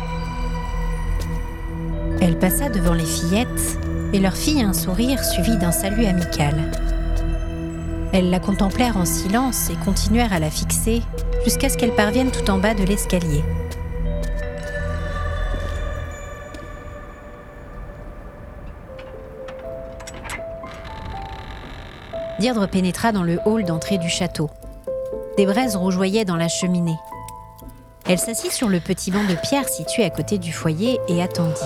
Elle 2.21 2.39
passa 2.39 2.69
devant 2.69 2.93
les 2.93 3.05
fillettes 3.05 3.77
et 4.13 4.19
leur 4.19 4.33
fit 4.33 4.63
un 4.63 4.73
sourire 4.73 5.23
suivi 5.23 5.57
d'un 5.57 5.71
salut 5.71 6.05
amical. 6.05 6.71
Elles 8.13 8.29
la 8.29 8.39
contemplèrent 8.39 8.97
en 8.97 9.05
silence 9.05 9.69
et 9.69 9.85
continuèrent 9.85 10.33
à 10.33 10.39
la 10.39 10.49
fixer 10.49 11.03
jusqu'à 11.43 11.69
ce 11.69 11.77
qu'elle 11.77 11.93
parvienne 11.93 12.31
tout 12.31 12.49
en 12.49 12.57
bas 12.57 12.73
de 12.73 12.83
l'escalier. 12.83 13.43
Pénétra 22.53 23.11
dans 23.11 23.23
le 23.23 23.39
hall 23.45 23.63
d'entrée 23.63 23.97
du 23.97 24.07
château. 24.07 24.51
Des 25.35 25.47
braises 25.47 25.75
rougeoyaient 25.75 26.25
dans 26.25 26.35
la 26.35 26.47
cheminée. 26.47 26.97
Elle 28.07 28.19
s'assit 28.19 28.51
sur 28.51 28.69
le 28.69 28.79
petit 28.79 29.09
banc 29.09 29.23
de 29.23 29.33
pierre 29.33 29.67
situé 29.67 30.03
à 30.03 30.11
côté 30.11 30.37
du 30.37 30.53
foyer 30.53 30.99
et 31.07 31.23
attendit. 31.23 31.59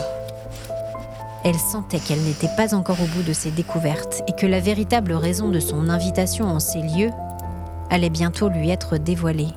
Elle 1.43 1.55
sentait 1.55 1.99
qu'elle 1.99 2.21
n'était 2.21 2.49
pas 2.55 2.73
encore 2.73 3.01
au 3.01 3.05
bout 3.07 3.23
de 3.23 3.33
ses 3.33 3.51
découvertes 3.51 4.21
et 4.29 4.31
que 4.31 4.47
la 4.47 4.61
véritable 4.61 5.11
raison 5.13 5.49
de 5.49 5.59
son 5.59 5.89
invitation 5.89 6.45
en 6.45 6.59
ces 6.61 6.81
lieux 6.81 7.11
allait 7.89 8.09
bientôt 8.09 8.47
lui 8.47 8.69
être 8.69 8.97
dévoilée. 8.97 9.49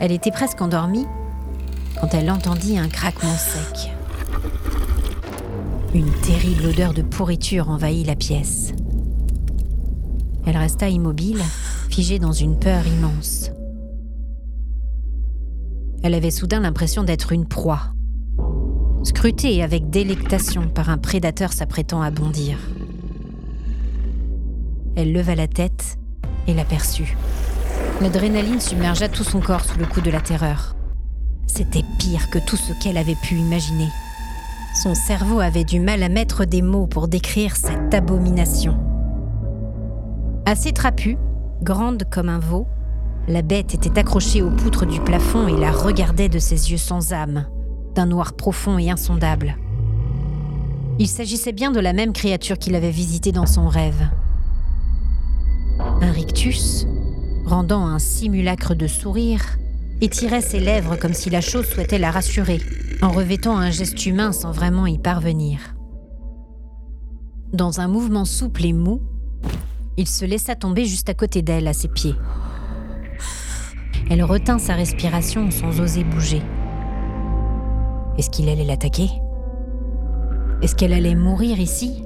Elle 0.00 0.10
était 0.10 0.32
presque 0.32 0.60
endormie 0.60 1.06
quand 2.00 2.12
elle 2.14 2.30
entendit 2.30 2.78
un 2.78 2.88
craquement 2.88 3.36
sec. 3.36 3.93
Une 5.94 6.10
terrible 6.10 6.66
odeur 6.66 6.92
de 6.92 7.02
pourriture 7.02 7.70
envahit 7.70 8.04
la 8.04 8.16
pièce. 8.16 8.72
Elle 10.44 10.56
resta 10.56 10.88
immobile, 10.88 11.40
figée 11.88 12.18
dans 12.18 12.32
une 12.32 12.58
peur 12.58 12.84
immense. 12.84 13.52
Elle 16.02 16.14
avait 16.14 16.32
soudain 16.32 16.58
l'impression 16.58 17.04
d'être 17.04 17.30
une 17.30 17.46
proie, 17.46 17.92
scrutée 19.04 19.62
avec 19.62 19.88
délectation 19.88 20.68
par 20.68 20.90
un 20.90 20.98
prédateur 20.98 21.52
s'apprêtant 21.52 22.02
à 22.02 22.10
bondir. 22.10 22.58
Elle 24.96 25.12
leva 25.12 25.36
la 25.36 25.46
tête 25.46 25.96
et 26.48 26.54
l'aperçut. 26.54 27.16
L'adrénaline 28.00 28.60
submergea 28.60 29.08
tout 29.08 29.22
son 29.22 29.40
corps 29.40 29.64
sous 29.64 29.78
le 29.78 29.86
coup 29.86 30.00
de 30.00 30.10
la 30.10 30.20
terreur. 30.20 30.74
C'était 31.46 31.84
pire 32.00 32.30
que 32.30 32.40
tout 32.40 32.56
ce 32.56 32.72
qu'elle 32.82 32.98
avait 32.98 33.14
pu 33.22 33.36
imaginer. 33.36 33.88
Son 34.74 34.96
cerveau 34.96 35.38
avait 35.38 35.62
du 35.62 35.78
mal 35.78 36.02
à 36.02 36.08
mettre 36.08 36.44
des 36.44 36.60
mots 36.60 36.88
pour 36.88 37.06
décrire 37.06 37.54
cette 37.54 37.94
abomination. 37.94 38.76
Assez 40.46 40.72
trapue, 40.72 41.16
grande 41.62 42.02
comme 42.10 42.28
un 42.28 42.40
veau, 42.40 42.66
la 43.28 43.42
bête 43.42 43.72
était 43.72 44.00
accrochée 44.00 44.42
aux 44.42 44.50
poutres 44.50 44.84
du 44.84 45.00
plafond 45.00 45.46
et 45.46 45.56
la 45.56 45.70
regardait 45.70 46.28
de 46.28 46.40
ses 46.40 46.72
yeux 46.72 46.76
sans 46.76 47.12
âme, 47.12 47.46
d'un 47.94 48.06
noir 48.06 48.34
profond 48.34 48.76
et 48.76 48.90
insondable. 48.90 49.56
Il 50.98 51.06
s'agissait 51.06 51.52
bien 51.52 51.70
de 51.70 51.80
la 51.80 51.92
même 51.92 52.12
créature 52.12 52.58
qu'il 52.58 52.74
avait 52.74 52.90
visitée 52.90 53.32
dans 53.32 53.46
son 53.46 53.68
rêve. 53.68 54.08
Un 56.02 56.10
rictus, 56.10 56.86
rendant 57.46 57.86
un 57.86 58.00
simulacre 58.00 58.74
de 58.74 58.88
sourire, 58.88 59.56
étirait 60.00 60.40
ses 60.40 60.60
lèvres 60.60 60.96
comme 60.96 61.14
si 61.14 61.30
la 61.30 61.40
chose 61.40 61.66
souhaitait 61.66 61.98
la 61.98 62.10
rassurer, 62.10 62.60
en 63.04 63.10
revêtant 63.10 63.58
un 63.58 63.70
geste 63.70 64.06
humain 64.06 64.32
sans 64.32 64.50
vraiment 64.50 64.86
y 64.86 64.98
parvenir. 64.98 65.58
Dans 67.52 67.80
un 67.80 67.86
mouvement 67.86 68.24
souple 68.24 68.64
et 68.64 68.72
mou, 68.72 69.02
il 69.98 70.08
se 70.08 70.24
laissa 70.24 70.54
tomber 70.54 70.86
juste 70.86 71.10
à 71.10 71.14
côté 71.14 71.42
d'elle, 71.42 71.68
à 71.68 71.74
ses 71.74 71.88
pieds. 71.88 72.14
Elle 74.08 74.24
retint 74.24 74.58
sa 74.58 74.74
respiration 74.74 75.50
sans 75.50 75.80
oser 75.80 76.02
bouger. 76.02 76.40
Est-ce 78.16 78.30
qu'il 78.30 78.48
allait 78.48 78.64
l'attaquer? 78.64 79.10
Est-ce 80.62 80.74
qu'elle 80.74 80.94
allait 80.94 81.14
mourir 81.14 81.60
ici? 81.60 82.02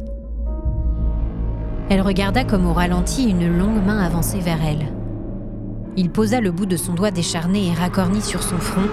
Elle 1.91 2.01
regarda 2.01 2.43
comme 2.43 2.67
au 2.67 2.73
ralenti 2.73 3.31
une 3.31 3.57
longue 3.57 3.85
main 3.87 4.01
avancer 4.01 4.41
vers 4.41 4.65
elle. 4.65 4.93
Il 5.97 6.11
posa 6.11 6.41
le 6.41 6.51
bout 6.51 6.67
de 6.67 6.77
son 6.77 6.95
doigt 6.95 7.13
décharné 7.13 7.69
et 7.69 7.73
racorni 7.73 8.21
sur 8.21 8.43
son 8.43 8.59
front, 8.59 8.89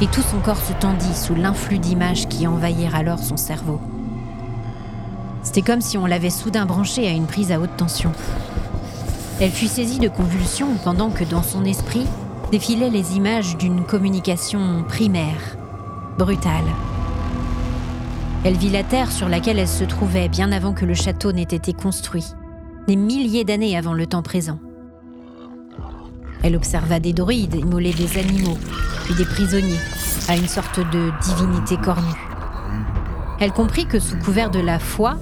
et 0.00 0.06
tout 0.06 0.22
son 0.22 0.38
corps 0.38 0.60
se 0.60 0.72
tendit 0.74 1.14
sous 1.14 1.34
l'influx 1.34 1.78
d'images 1.78 2.28
qui 2.28 2.46
envahirent 2.46 2.94
alors 2.94 3.18
son 3.18 3.36
cerveau. 3.36 3.80
C'était 5.42 5.62
comme 5.62 5.80
si 5.80 5.98
on 5.98 6.06
l'avait 6.06 6.30
soudain 6.30 6.66
branché 6.66 7.08
à 7.08 7.12
une 7.12 7.26
prise 7.26 7.52
à 7.52 7.60
haute 7.60 7.76
tension. 7.76 8.12
Elle 9.40 9.50
fut 9.50 9.66
saisie 9.66 9.98
de 9.98 10.08
convulsions 10.08 10.74
pendant 10.84 11.10
que 11.10 11.24
dans 11.24 11.42
son 11.42 11.64
esprit 11.64 12.06
défilaient 12.50 12.90
les 12.90 13.16
images 13.16 13.56
d'une 13.56 13.84
communication 13.84 14.84
primaire, 14.88 15.56
brutale. 16.18 16.64
Elle 18.44 18.56
vit 18.56 18.70
la 18.70 18.84
terre 18.84 19.10
sur 19.10 19.28
laquelle 19.28 19.58
elle 19.58 19.68
se 19.68 19.84
trouvait 19.84 20.28
bien 20.28 20.52
avant 20.52 20.72
que 20.72 20.84
le 20.84 20.94
château 20.94 21.32
n'ait 21.32 21.42
été 21.42 21.72
construit, 21.72 22.26
des 22.86 22.96
milliers 22.96 23.44
d'années 23.44 23.76
avant 23.76 23.94
le 23.94 24.06
temps 24.06 24.22
présent. 24.22 24.58
Elle 26.42 26.56
observa 26.56 27.00
des 27.00 27.12
druides 27.12 27.56
immoler 27.56 27.92
des 27.92 28.18
animaux, 28.18 28.56
des 29.14 29.24
prisonniers, 29.24 29.80
à 30.28 30.36
une 30.36 30.48
sorte 30.48 30.80
de 30.80 31.10
divinité 31.22 31.76
cornue. 31.76 32.06
Elle 33.40 33.52
comprit 33.52 33.86
que 33.86 34.00
sous 34.00 34.16
couvert 34.16 34.50
de 34.50 34.58
la 34.58 34.78
foi, 34.78 35.16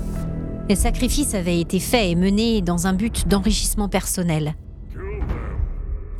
les 0.69 0.77
sacrifices 0.77 1.35
avaient 1.35 1.61
été 1.61 1.79
faits 1.79 2.11
et 2.11 2.15
menés 2.15 2.61
dans 2.61 2.87
un 2.87 2.93
but 2.93 3.29
d'enrichissement 3.29 3.89
personnel. 3.89 4.55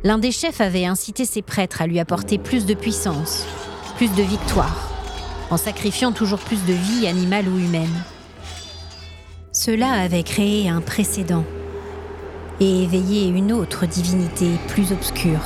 L'un 0.03 0.19
des 0.19 0.31
chefs 0.31 0.61
avait 0.61 0.85
incité 0.85 1.25
ses 1.25 1.41
prêtres 1.41 1.81
à 1.81 1.87
lui 1.87 1.99
apporter 1.99 2.37
plus 2.37 2.65
de 2.65 2.73
puissance, 2.73 3.45
plus 3.97 4.13
de 4.13 4.23
victoire, 4.23 4.89
en 5.49 5.57
sacrifiant 5.57 6.11
toujours 6.11 6.39
plus 6.39 6.63
de 6.65 6.73
vie 6.73 7.07
animale 7.07 7.49
ou 7.49 7.57
humaine. 7.57 8.03
Cela 9.51 9.91
avait 9.91 10.23
créé 10.23 10.69
un 10.69 10.81
précédent 10.81 11.43
et 12.59 12.83
éveiller 12.83 13.27
une 13.27 13.51
autre 13.51 13.85
divinité 13.85 14.51
plus 14.67 14.91
obscure, 14.91 15.41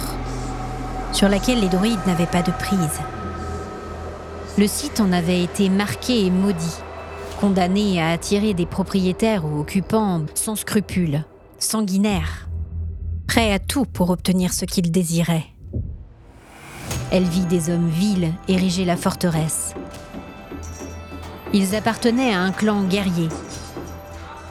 sur 1.12 1.30
laquelle 1.30 1.60
les 1.60 1.70
druides 1.70 2.06
n'avaient 2.08 2.26
pas 2.26 2.42
de 2.42 2.52
prise. 2.52 3.00
Le 4.58 4.68
site 4.68 5.00
en 5.00 5.12
avait 5.12 5.44
été 5.44 5.70
marqué 5.70 6.26
et 6.26 6.30
maudit, 6.30 6.78
condamné 7.40 8.02
à 8.02 8.10
attirer 8.10 8.54
des 8.54 8.66
propriétaires 8.66 9.46
ou 9.46 9.60
occupants 9.60 10.26
sans 10.36 10.56
scrupules, 10.56 11.24
sanguinaires, 11.58 12.50
prêts 13.28 13.54
à 13.54 13.60
tout 13.60 13.86
pour 13.86 14.10
obtenir 14.10 14.54
ce 14.54 14.66
qu'ils 14.66 14.92
désiraient. 14.92 15.48
Elle 17.12 17.24
vit 17.24 17.46
des 17.46 17.70
hommes 17.70 17.90
vils 17.90 18.32
ériger 18.48 18.86
la 18.86 18.98
forteresse. 18.98 19.74
Ils 21.54 21.76
appartenaient 21.76 22.34
à 22.34 22.42
un 22.42 22.52
clan 22.52 22.84
guerrier 22.84 23.30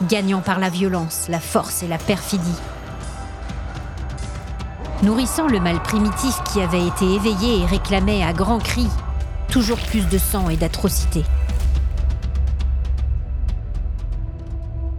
gagnant 0.08 0.40
par 0.40 0.58
la 0.58 0.70
violence, 0.70 1.26
la 1.28 1.40
force 1.40 1.82
et 1.82 1.88
la 1.88 1.98
perfidie. 1.98 2.58
Nourrissant 5.02 5.46
le 5.46 5.60
mal 5.60 5.82
primitif 5.82 6.42
qui 6.52 6.60
avait 6.60 6.86
été 6.86 7.06
éveillé 7.06 7.60
et 7.60 7.64
réclamait 7.64 8.22
à 8.22 8.34
grands 8.34 8.58
cris 8.58 8.88
toujours 9.50 9.78
plus 9.78 10.06
de 10.08 10.18
sang 10.18 10.50
et 10.50 10.56
d'atrocités. 10.56 11.24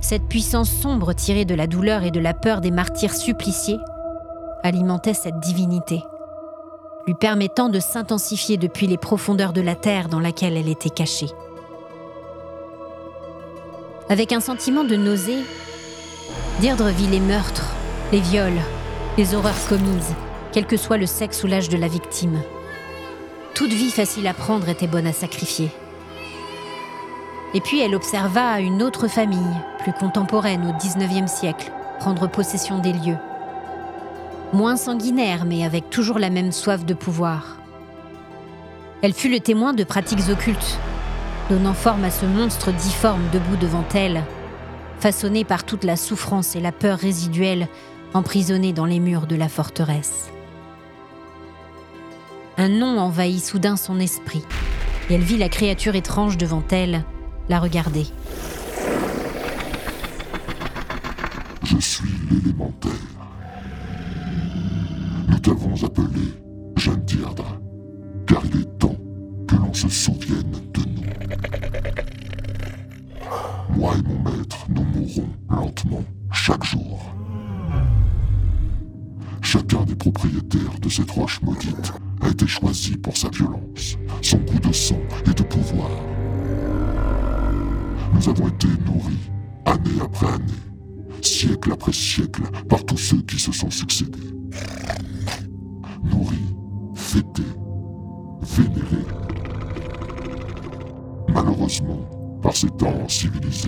Cette 0.01 0.27
puissance 0.27 0.71
sombre 0.71 1.13
tirée 1.13 1.45
de 1.45 1.55
la 1.55 1.67
douleur 1.67 2.03
et 2.03 2.11
de 2.11 2.19
la 2.19 2.33
peur 2.33 2.61
des 2.61 2.71
martyrs 2.71 3.13
suppliciés 3.13 3.77
alimentait 4.63 5.13
cette 5.13 5.39
divinité, 5.39 6.03
lui 7.05 7.13
permettant 7.13 7.69
de 7.69 7.79
s'intensifier 7.79 8.57
depuis 8.57 8.87
les 8.87 8.97
profondeurs 8.97 9.53
de 9.53 9.61
la 9.61 9.75
terre 9.75 10.09
dans 10.09 10.19
laquelle 10.19 10.57
elle 10.57 10.67
était 10.67 10.89
cachée. 10.89 11.29
Avec 14.09 14.33
un 14.33 14.41
sentiment 14.41 14.83
de 14.83 14.95
nausée, 14.95 15.45
Deirdre 16.59 16.89
vit 16.89 17.07
les 17.07 17.21
meurtres, 17.21 17.73
les 18.11 18.19
viols, 18.19 18.59
les 19.17 19.35
horreurs 19.35 19.67
commises, 19.67 20.15
quel 20.53 20.65
que 20.65 20.77
soit 20.77 20.97
le 20.97 21.05
sexe 21.05 21.43
ou 21.43 21.47
l'âge 21.47 21.67
de 21.67 21.77
la 21.77 21.89
victime. 21.89 22.41
Toute 23.53 23.71
vie 23.71 23.91
facile 23.91 24.25
à 24.27 24.33
prendre 24.33 24.69
était 24.69 24.87
bonne 24.87 25.07
à 25.07 25.11
sacrifier. 25.11 25.69
Et 27.53 27.59
puis 27.59 27.81
elle 27.81 27.93
observa 27.93 28.61
une 28.61 28.81
autre 28.81 29.09
famille, 29.09 29.57
plus 29.79 29.91
contemporaine 29.91 30.65
au 30.65 30.73
XIXe 30.77 31.29
siècle, 31.29 31.71
prendre 31.99 32.27
possession 32.27 32.79
des 32.79 32.93
lieux. 32.93 33.17
Moins 34.53 34.77
sanguinaire, 34.77 35.43
mais 35.45 35.65
avec 35.65 35.89
toujours 35.89 36.17
la 36.17 36.29
même 36.29 36.53
soif 36.53 36.85
de 36.85 36.93
pouvoir. 36.93 37.57
Elle 39.01 39.13
fut 39.13 39.29
le 39.29 39.41
témoin 39.41 39.73
de 39.73 39.83
pratiques 39.83 40.29
occultes, 40.31 40.79
donnant 41.49 41.73
forme 41.73 42.05
à 42.05 42.11
ce 42.11 42.25
monstre 42.25 42.71
difforme 42.71 43.23
debout 43.33 43.57
devant 43.57 43.83
elle, 43.93 44.23
façonné 44.99 45.43
par 45.43 45.65
toute 45.65 45.83
la 45.83 45.97
souffrance 45.97 46.55
et 46.55 46.61
la 46.61 46.71
peur 46.71 46.97
résiduelle 46.97 47.67
emprisonnée 48.13 48.73
dans 48.73 48.85
les 48.85 48.99
murs 48.99 49.27
de 49.27 49.35
la 49.35 49.49
forteresse. 49.49 50.29
Un 52.57 52.69
nom 52.69 52.99
envahit 52.99 53.43
soudain 53.43 53.75
son 53.77 53.99
esprit, 53.99 54.43
et 55.09 55.15
elle 55.15 55.21
vit 55.21 55.37
la 55.37 55.49
créature 55.49 55.95
étrange 55.95 56.37
devant 56.37 56.63
elle, 56.71 57.03
la 57.49 57.59
regarder. 57.59 58.05
Je 61.63 61.77
suis 61.79 62.09
l'élémentaire. 62.29 62.91
Nous 65.27 65.39
t'avons 65.39 65.83
appelé 65.83 66.33
Jeanne 66.75 67.03
Dierdre, 67.05 67.59
car 68.27 68.43
il 68.45 68.61
est 68.61 68.77
temps 68.77 68.97
que 69.47 69.55
l'on 69.55 69.73
souvienne 69.73 70.51
de 70.73 70.81
nous. 70.81 71.03
Moi 73.77 73.93
et 73.97 74.01
mon 74.01 74.19
maître, 74.29 74.67
nous 74.69 74.83
mourrons 74.83 75.29
lentement, 75.49 76.03
chaque 76.31 76.63
jour. 76.63 77.15
Chacun 79.51 79.83
des 79.83 79.95
propriétaires 79.95 80.79
de 80.81 80.87
cette 80.87 81.11
roche 81.11 81.41
maudite 81.41 81.91
a 82.21 82.29
été 82.29 82.47
choisi 82.47 82.95
pour 82.95 83.17
sa 83.17 83.29
violence, 83.31 83.97
son 84.21 84.37
goût 84.37 84.59
de 84.59 84.71
sang 84.71 85.01
et 85.25 85.33
de 85.33 85.43
pouvoir. 85.43 85.89
Nous 88.13 88.29
avons 88.29 88.47
été 88.47 88.69
nourris, 88.85 89.29
année 89.65 90.01
après 90.01 90.27
année, 90.27 91.21
siècle 91.21 91.73
après 91.73 91.91
siècle, 91.91 92.43
par 92.69 92.85
tous 92.85 92.95
ceux 92.95 93.21
qui 93.23 93.37
se 93.37 93.51
sont 93.51 93.69
succédés. 93.69 94.19
Nourris, 96.01 96.55
fêtés, 96.95 97.43
vénérés. 98.55 99.05
Malheureusement, 101.27 102.39
par 102.41 102.55
ces 102.55 102.69
temps 102.69 103.05
civilisés, 103.09 103.67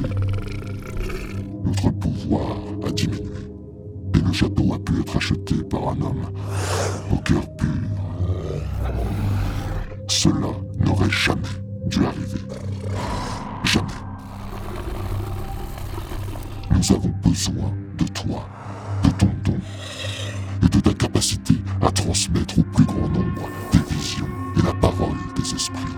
notre 1.65 1.89
pouvoir 1.89 2.55
a 2.87 2.91
diminué 2.91 3.52
le 4.33 4.39
château 4.39 4.73
a 4.73 4.79
pu 4.79 4.99
être 4.99 5.17
acheté 5.17 5.55
par 5.69 5.89
un 5.89 6.01
homme 6.01 6.25
au 7.11 7.17
cœur 7.17 7.43
pur. 7.55 7.67
Cela 10.07 10.47
n'aurait 10.79 11.09
jamais 11.11 11.41
dû 11.85 12.03
arriver. 12.03 12.41
Jamais. 13.63 13.87
Nous 16.71 16.95
avons 16.95 17.13
besoin 17.23 17.71
de 17.99 18.05
toi, 18.05 18.49
de 19.03 19.09
ton 19.11 19.29
don 19.43 19.57
et 20.63 20.69
de 20.69 20.79
ta 20.79 20.93
capacité 20.95 21.53
à 21.81 21.91
transmettre 21.91 22.57
au 22.57 22.63
plus 22.63 22.85
grand 22.85 23.09
nombre 23.09 23.47
tes 23.69 23.93
visions 23.93 24.27
et 24.57 24.65
la 24.65 24.73
parole 24.73 25.17
des 25.35 25.53
esprits. 25.53 25.93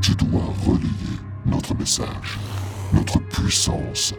Tu 0.00 0.14
dois 0.14 0.44
relayer 0.66 1.18
notre 1.44 1.74
message, 1.76 2.38
notre 2.94 3.18
puissance. 3.18 4.14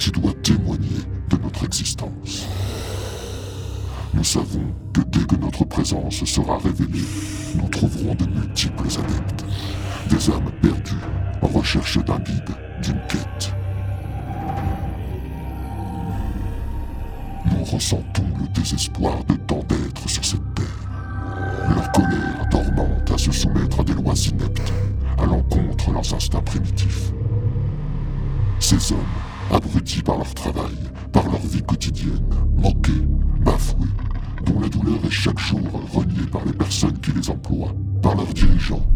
Tu 0.00 0.10
dois 0.12 0.32
témoigner 0.42 1.04
de 1.28 1.36
notre 1.36 1.66
existence. 1.66 2.46
Nous 4.14 4.24
savons 4.24 4.64
que 4.94 5.02
dès 5.02 5.26
que 5.26 5.36
notre 5.36 5.66
présence 5.66 6.24
sera 6.24 6.56
révélée, 6.56 7.04
nous 7.54 7.68
trouverons 7.68 8.14
de 8.14 8.24
multiples 8.24 8.88
adeptes, 8.88 9.44
des 10.08 10.30
âmes 10.30 10.50
perdues 10.62 11.04
en 11.42 11.48
recherche 11.48 12.02
d'un 12.02 12.18
guide, 12.20 12.48
d'une 12.82 13.00
quête. 13.08 13.54
Nous 17.44 17.64
ressentons 17.64 18.24
le 18.40 18.48
désespoir 18.58 19.22
de 19.24 19.34
tant 19.34 19.62
d'êtres 19.68 20.08
sur 20.08 20.24
cette 20.24 20.54
terre. 20.54 20.88
Leur 21.74 21.92
colère 21.92 22.48
dormante 22.50 23.10
à 23.12 23.18
se 23.18 23.32
soumettre 23.32 23.80
à 23.80 23.84
des 23.84 23.92
lois 23.92 24.14
ineptes, 24.14 24.72
à 25.18 25.26
l'encontre 25.26 25.88
de 25.88 25.92
leurs 25.92 26.14
instincts 26.14 26.40
primitifs. 26.40 27.12
Ces 28.60 28.92
hommes, 28.92 28.98
abrutis 29.50 30.02
par 30.02 30.16
leur 30.16 30.34
travail, 30.34 30.76
par 31.12 31.24
leur 31.24 31.40
vie 31.40 31.62
quotidienne, 31.62 32.24
moqués, 32.56 33.06
bafoués, 33.44 33.88
dont 34.46 34.60
la 34.60 34.68
douleur 34.68 35.04
est 35.04 35.10
chaque 35.10 35.38
jour 35.38 35.60
reniée 35.92 36.26
par 36.30 36.44
les 36.44 36.52
personnes 36.52 36.98
qui 37.00 37.12
les 37.12 37.30
emploient, 37.30 37.74
par 38.02 38.14
leurs 38.14 38.32
dirigeants, 38.32 38.86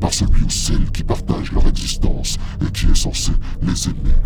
par 0.00 0.12
celui 0.12 0.44
ou 0.44 0.50
celle 0.50 0.90
qui 0.90 1.04
partage 1.04 1.52
leur 1.52 1.66
existence 1.66 2.38
et 2.66 2.70
qui 2.70 2.86
est 2.86 2.94
censé 2.94 3.32
les 3.62 3.86
aimer. 3.86 4.16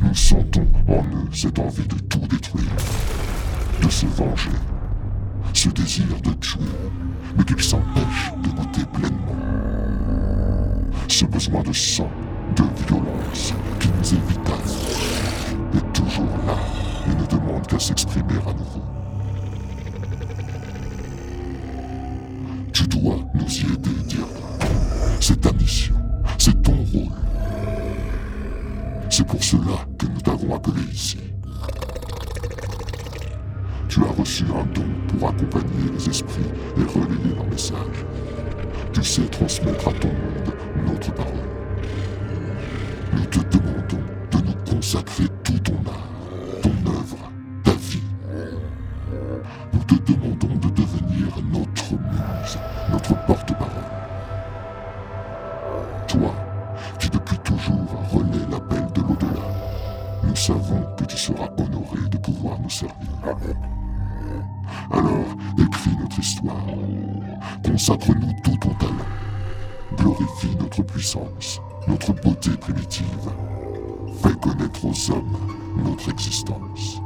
Nous 0.00 0.14
sentons 0.14 0.66
en 0.88 1.02
eux 1.02 1.28
cette 1.32 1.58
envie 1.58 1.86
de 1.86 1.98
tout 1.98 2.26
détruire, 2.28 2.76
de 3.82 3.88
se 3.88 4.06
venger, 4.06 4.50
ce 5.52 5.68
désir 5.70 6.04
de 6.22 6.32
tuer, 6.34 6.60
mais 7.36 7.44
qu'ils 7.44 7.62
s'empêchent 7.62 8.32
de 8.42 8.48
goûter 8.50 8.84
pleinement. 8.92 9.36
Ce 11.08 11.24
besoin 11.24 11.62
de 11.62 11.72
sang, 11.72 12.10
de 12.56 12.86
violence 12.86 13.54
qui 13.80 13.88
nous 13.88 14.14
est 14.14 15.92
toujours 15.92 16.36
là 16.46 16.56
et 17.06 17.14
ne 17.14 17.26
demande 17.26 17.66
qu'à 17.66 17.78
s'exprimer 17.78 18.38
à 18.46 18.52
nouveau. 18.52 18.82
Tu 22.72 22.86
dois 22.86 23.18
nous 23.34 23.48
y 23.48 23.72
aider, 23.72 23.90
Diable. 24.06 24.26
C'est 25.20 25.40
ta 25.40 25.52
mission, 25.52 25.96
c'est 26.38 26.62
ton 26.62 26.76
rôle. 26.92 27.12
C'est 29.10 29.26
pour 29.26 29.42
cela 29.42 29.78
que 29.98 30.06
nous 30.06 30.20
t'avons 30.20 30.54
appelé 30.54 30.82
ici. 30.92 31.18
Tu 33.88 34.00
as 34.00 34.20
reçu 34.20 34.44
un 34.44 34.64
don 34.74 34.86
pour 35.08 35.28
accompagner 35.28 35.90
les 35.92 36.08
esprits 36.08 36.42
et 36.76 36.82
relayer 36.82 37.34
leur 37.34 37.46
message. 37.46 38.04
Tu 38.92 39.02
sais 39.02 39.22
transmettre 39.22 39.88
à 39.88 39.92
ton 39.92 40.08
monde 40.08 40.54
notre 40.86 41.12
parole. 41.14 41.45
Nous 43.36 43.42
te 43.42 43.58
demandons 43.58 44.02
de 44.30 44.38
nous 44.46 44.74
consacrer 44.74 45.24
tout 45.44 45.58
ton 45.58 45.74
art, 45.86 46.08
ton 46.62 46.90
œuvre, 46.90 47.30
ta 47.64 47.72
vie. 47.72 48.00
Nous 49.74 49.80
te 49.80 49.94
demandons 50.10 50.56
de 50.56 50.70
devenir 50.70 51.28
notre 51.52 51.92
muse, 51.92 52.58
notre 52.90 53.26
porte-parole. 53.26 53.68
Toi, 56.08 56.34
qui 56.98 57.10
depuis 57.10 57.38
toujours 57.40 57.74
relais 58.10 58.46
l'appel 58.50 58.86
de 58.94 59.02
l'au-delà, 59.02 59.48
nous 60.24 60.36
savons 60.36 60.82
que 60.96 61.04
tu 61.04 61.18
seras 61.18 61.50
honoré 61.58 62.08
de 62.10 62.16
pouvoir 62.16 62.58
nous 62.58 62.70
servir. 62.70 62.96
Alors, 64.90 65.36
écris 65.58 65.94
notre 66.00 66.18
histoire. 66.18 66.56
Consacre-nous 67.62 68.32
tout 68.42 68.56
ton 68.56 68.74
talent. 68.76 68.94
Glorifie 69.98 70.56
notre 70.58 70.82
puissance, 70.82 71.60
notre 71.88 72.12
beauté 72.12 72.50
primitive. 72.50 73.04
Fais 74.22 74.34
connaître 74.40 74.84
aux 74.84 75.10
hommes 75.10 75.36
notre 75.84 76.10
existence. 76.10 77.00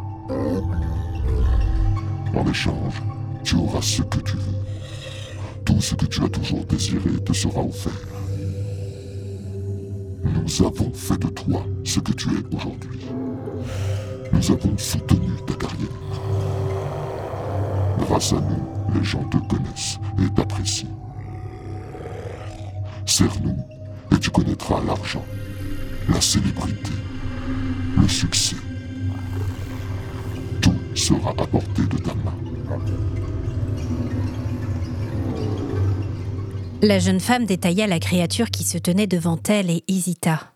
En 2.34 2.46
échange, 2.48 3.02
tu 3.42 3.56
auras 3.56 3.82
ce 3.82 4.02
que 4.02 4.18
tu 4.20 4.36
veux. 4.36 5.64
Tout 5.64 5.80
ce 5.80 5.94
que 5.94 6.06
tu 6.06 6.22
as 6.22 6.28
toujours 6.28 6.64
désiré 6.64 7.10
te 7.24 7.32
sera 7.32 7.62
offert. 7.62 7.92
Nous 10.22 10.66
avons 10.66 10.92
fait 10.92 11.18
de 11.18 11.28
toi 11.28 11.64
ce 11.84 12.00
que 12.00 12.12
tu 12.12 12.28
es 12.28 12.56
aujourd'hui. 12.56 13.06
Nous 14.32 14.50
avons 14.52 14.78
soutenu 14.78 15.30
ta 15.46 15.54
carrière. 15.54 15.88
Grâce 17.98 18.32
à 18.32 18.40
nous, 18.40 18.94
les 18.94 19.04
gens 19.04 19.24
te 19.24 19.36
connaissent 19.38 19.98
et 20.22 20.28
t'apprécient. 20.34 20.88
Sers-nous 23.06 23.56
et 24.12 24.18
tu 24.18 24.30
connaîtras 24.30 24.80
l'argent, 24.86 25.24
la 26.08 26.20
célébrité, 26.20 26.92
le 27.98 28.08
succès. 28.08 28.56
Tout 30.60 30.74
sera 30.94 31.30
à 31.30 31.46
portée 31.46 31.86
de 31.86 31.98
ta 31.98 32.14
main. 32.14 32.34
La 36.82 36.98
jeune 36.98 37.20
femme 37.20 37.44
détailla 37.44 37.86
la 37.86 37.98
créature 37.98 38.50
qui 38.50 38.64
se 38.64 38.78
tenait 38.78 39.06
devant 39.06 39.38
elle 39.48 39.70
et 39.70 39.84
hésita. 39.86 40.52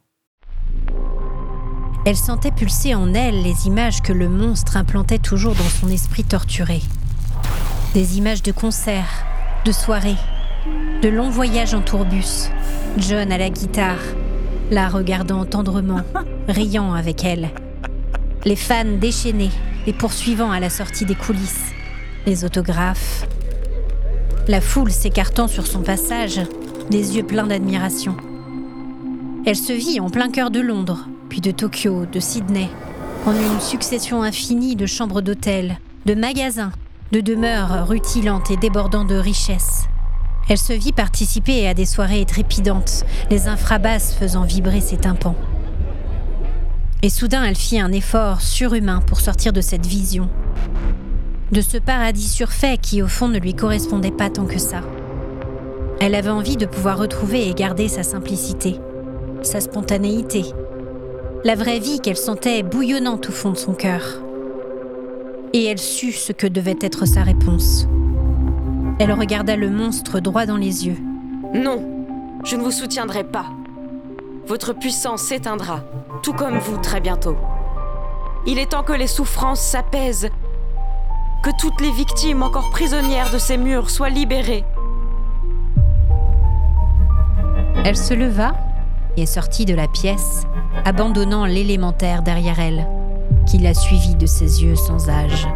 Elle 2.07 2.17
sentait 2.17 2.51
pulser 2.51 2.95
en 2.95 3.15
elle 3.15 3.43
les 3.43 3.67
images 3.67 4.03
que 4.03 4.13
le 4.13 4.29
monstre 4.29 4.77
implantait 4.77 5.19
toujours 5.19 5.55
dans 5.55 5.69
son 5.81 5.89
esprit 5.89 6.25
torturé. 6.25 6.81
Des 7.95 8.19
images 8.19 8.43
de 8.43 8.53
concerts, 8.53 9.25
de 9.65 9.73
soirées, 9.73 10.17
de 11.03 11.09
longs 11.09 11.31
voyages 11.31 11.75
en 11.75 11.81
tourbus, 11.81 12.51
John 12.97 13.31
à 13.31 13.39
la 13.39 13.51
guitare, 13.51 14.01
la 14.71 14.89
regardant 14.89 15.45
tendrement, 15.45 16.01
riant 16.49 16.95
avec 16.95 17.25
elle. 17.25 17.51
Les 18.45 18.57
fans 18.57 18.99
déchaînés, 19.01 19.51
les 19.87 19.93
poursuivant 19.93 20.51
à 20.51 20.61
la 20.61 20.71
sortie 20.71 21.05
des 21.05 21.15
coulisses, 21.15 21.73
les 22.27 22.45
autographes, 22.45 23.27
la 24.49 24.61
foule 24.61 24.91
s'écartant 24.91 25.49
sur 25.49 25.67
son 25.67 25.81
passage, 25.81 26.41
les 26.91 27.17
yeux 27.17 27.23
pleins 27.23 27.47
d'admiration. 27.47 28.17
Elle 29.47 29.57
se 29.57 29.73
vit 29.73 30.01
en 30.01 30.11
plein 30.11 30.31
cœur 30.31 30.51
de 30.51 30.61
Londres, 30.61 31.07
puis 31.29 31.41
de 31.41 31.51
Tokyo, 31.51 32.07
de 32.07 32.21
Sydney, 32.21 32.69
en 33.27 33.33
une 33.33 33.61
succession 33.61 34.23
infinie 34.23 34.77
de 34.77 34.87
chambres 34.87 35.21
d'hôtel, 35.21 35.79
de 36.07 36.15
magasins, 36.15 36.73
de 37.13 37.21
demeures 37.21 37.87
rutilantes 37.87 38.51
et 38.51 38.57
débordant 38.57 39.05
de 39.05 39.17
richesses. 39.17 39.85
Elle 40.49 40.59
se 40.59 40.73
vit 40.73 40.93
participer 40.93 41.67
à 41.67 41.75
des 41.75 41.87
soirées 41.87 42.25
trépidantes, 42.27 43.05
les 43.31 43.49
infrabasses 43.49 44.15
faisant 44.15 44.45
vibrer 44.45 44.81
ses 44.81 44.99
tympans. 44.99 45.37
Et 47.03 47.09
soudain, 47.09 47.45
elle 47.45 47.57
fit 47.57 47.81
un 47.81 47.93
effort 47.93 48.41
surhumain 48.41 49.01
pour 49.01 49.21
sortir 49.21 49.53
de 49.53 49.61
cette 49.61 49.87
vision, 49.87 50.29
de 51.53 51.61
ce 51.61 51.79
paradis 51.79 52.29
surfait 52.29 52.79
qui 52.79 53.03
au 53.03 53.09
fond 53.09 53.29
ne 53.29 53.39
lui 53.39 53.55
correspondait 53.55 54.11
pas 54.11 54.31
tant 54.31 54.45
que 54.45 54.59
ça. 54.59 54.81
Elle 56.01 56.15
avait 56.15 56.31
envie 56.31 56.57
de 56.57 56.67
pouvoir 56.67 56.99
retrouver 56.99 57.49
et 57.49 57.55
garder 57.55 57.89
sa 57.89 58.03
simplicité, 58.03 58.81
sa 59.43 59.61
spontanéité, 59.61 60.45
la 61.45 61.55
vraie 61.55 61.79
vie 61.79 62.01
qu'elle 62.01 62.17
sentait 62.17 62.63
bouillonnante 62.63 63.29
au 63.29 63.33
fond 63.33 63.51
de 63.51 63.57
son 63.57 63.75
cœur. 63.75 64.03
Et 65.53 65.65
elle 65.65 65.79
sut 65.79 66.13
ce 66.13 66.33
que 66.33 66.47
devait 66.47 66.79
être 66.81 67.07
sa 67.07 67.23
réponse. 67.23 67.87
Elle 69.01 69.13
regarda 69.13 69.57
le 69.57 69.71
monstre 69.71 70.21
droit 70.21 70.47
dans 70.47 70.57
les 70.57 70.87
yeux. 70.87 70.99
Non, 71.53 71.83
je 72.45 72.55
ne 72.55 72.63
vous 72.63 72.71
soutiendrai 72.71 73.25
pas. 73.25 73.47
Votre 74.47 74.73
puissance 74.73 75.23
s'éteindra, 75.23 75.81
tout 76.23 76.33
comme 76.33 76.59
vous 76.59 76.77
très 76.77 77.01
bientôt. 77.01 77.37
Il 78.47 78.59
est 78.59 78.71
temps 78.71 78.85
que 78.85 78.93
les 78.93 79.09
souffrances 79.09 79.61
s'apaisent, 79.61 80.29
que 81.43 81.51
toutes 81.59 81.81
les 81.81 81.91
victimes 81.91 82.43
encore 82.45 82.71
prisonnières 82.71 83.33
de 83.33 83.39
ces 83.39 83.57
murs 83.57 83.91
soient 83.91 84.11
libérées. 84.11 84.65
Elle 87.85 87.97
se 87.97 88.15
leva 88.15 88.55
et 89.17 89.27
sortit 89.27 89.65
de 89.65 89.75
la 89.75 89.89
pièce, 89.89 90.47
abandonnant 90.85 91.47
l'élémentaire 91.47 92.23
derrière 92.23 92.61
elle, 92.61 92.87
qui 93.47 93.59
la 93.59 93.75
suivit 93.75 94.15
de 94.15 94.27
ses 94.27 94.63
yeux 94.63 94.77
sans 94.77 95.09
âge. 95.09 95.49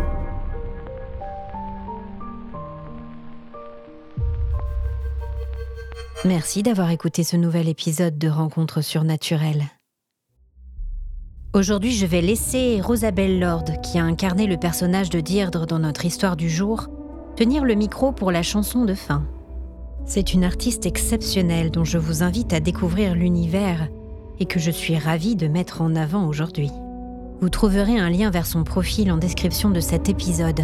Merci 6.24 6.64
d'avoir 6.64 6.90
écouté 6.90 7.22
ce 7.22 7.36
nouvel 7.36 7.68
épisode 7.68 8.18
de 8.18 8.28
Rencontres 8.28 8.82
surnaturelles. 8.82 9.66
Aujourd'hui, 11.54 11.92
je 11.92 12.06
vais 12.06 12.20
laisser 12.20 12.80
Rosabelle 12.80 13.38
Lord, 13.38 13.64
qui 13.84 14.00
a 14.00 14.02
incarné 14.02 14.48
le 14.48 14.56
personnage 14.56 15.10
de 15.10 15.20
Deirdre 15.20 15.64
dans 15.64 15.78
notre 15.78 16.04
histoire 16.04 16.36
du 16.36 16.50
jour, 16.50 16.88
tenir 17.36 17.64
le 17.64 17.74
micro 17.74 18.10
pour 18.10 18.32
la 18.32 18.42
chanson 18.42 18.84
de 18.84 18.94
fin. 18.94 19.28
C'est 20.06 20.34
une 20.34 20.42
artiste 20.42 20.86
exceptionnelle 20.86 21.70
dont 21.70 21.84
je 21.84 21.98
vous 21.98 22.24
invite 22.24 22.52
à 22.52 22.58
découvrir 22.58 23.14
l'univers 23.14 23.88
et 24.40 24.46
que 24.46 24.58
je 24.58 24.72
suis 24.72 24.98
ravie 24.98 25.36
de 25.36 25.46
mettre 25.46 25.82
en 25.82 25.94
avant 25.94 26.26
aujourd'hui. 26.26 26.72
Vous 27.40 27.48
trouverez 27.48 27.96
un 27.96 28.10
lien 28.10 28.30
vers 28.30 28.46
son 28.46 28.64
profil 28.64 29.12
en 29.12 29.18
description 29.18 29.70
de 29.70 29.80
cet 29.80 30.08
épisode. 30.08 30.62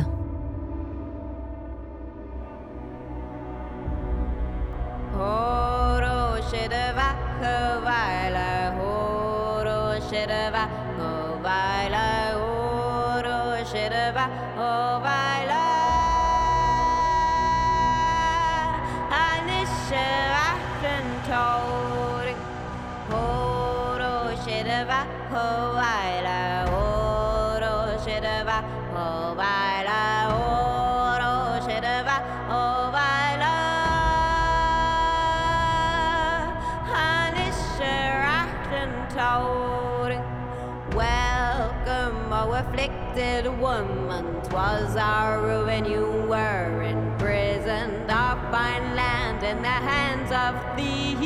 Oh 42.46 42.52
afflicted 42.52 43.46
woman, 43.58 44.42
twas 44.42 44.96
our 44.96 45.40
ruin 45.40 45.86
you 45.86 46.26
were 46.28 46.82
imprisoned 46.82 48.10
off 48.10 48.38
fine 48.50 48.94
land 48.94 49.42
in 49.42 49.62
the 49.62 49.68
hands 49.68 50.30
of 50.30 50.54
thieves. 50.76 51.24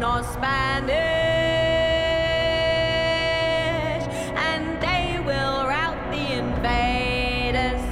nor 0.01 0.23
Spanish, 0.23 0.97
and 4.47 4.81
they 4.81 5.19
will 5.27 5.67
rout 5.73 5.99
the 6.09 6.25
invaders. 6.41 7.83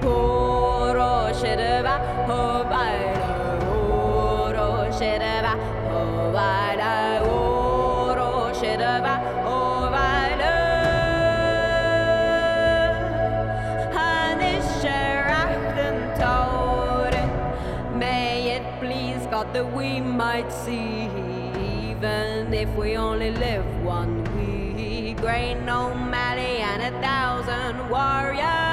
Puro 0.00 1.30
shirva, 1.40 1.96
ho 2.26 2.64
baila, 2.72 3.14
puro 3.62 4.70
shirva, 4.98 5.54
may 17.94 18.56
it 18.56 18.64
please 18.80 19.24
God, 19.30 19.52
that 19.54 19.72
we 19.72 20.00
might 20.00 20.50
see 20.50 21.21
even 22.54 22.68
if 22.68 22.76
we 22.76 22.96
only 22.96 23.30
live 23.30 23.64
one 23.82 24.24
week. 24.36 25.16
Great 25.16 25.56
O'Malley 25.68 26.58
and 26.58 26.82
a 26.82 27.00
thousand 27.00 27.88
warriors. 27.88 28.71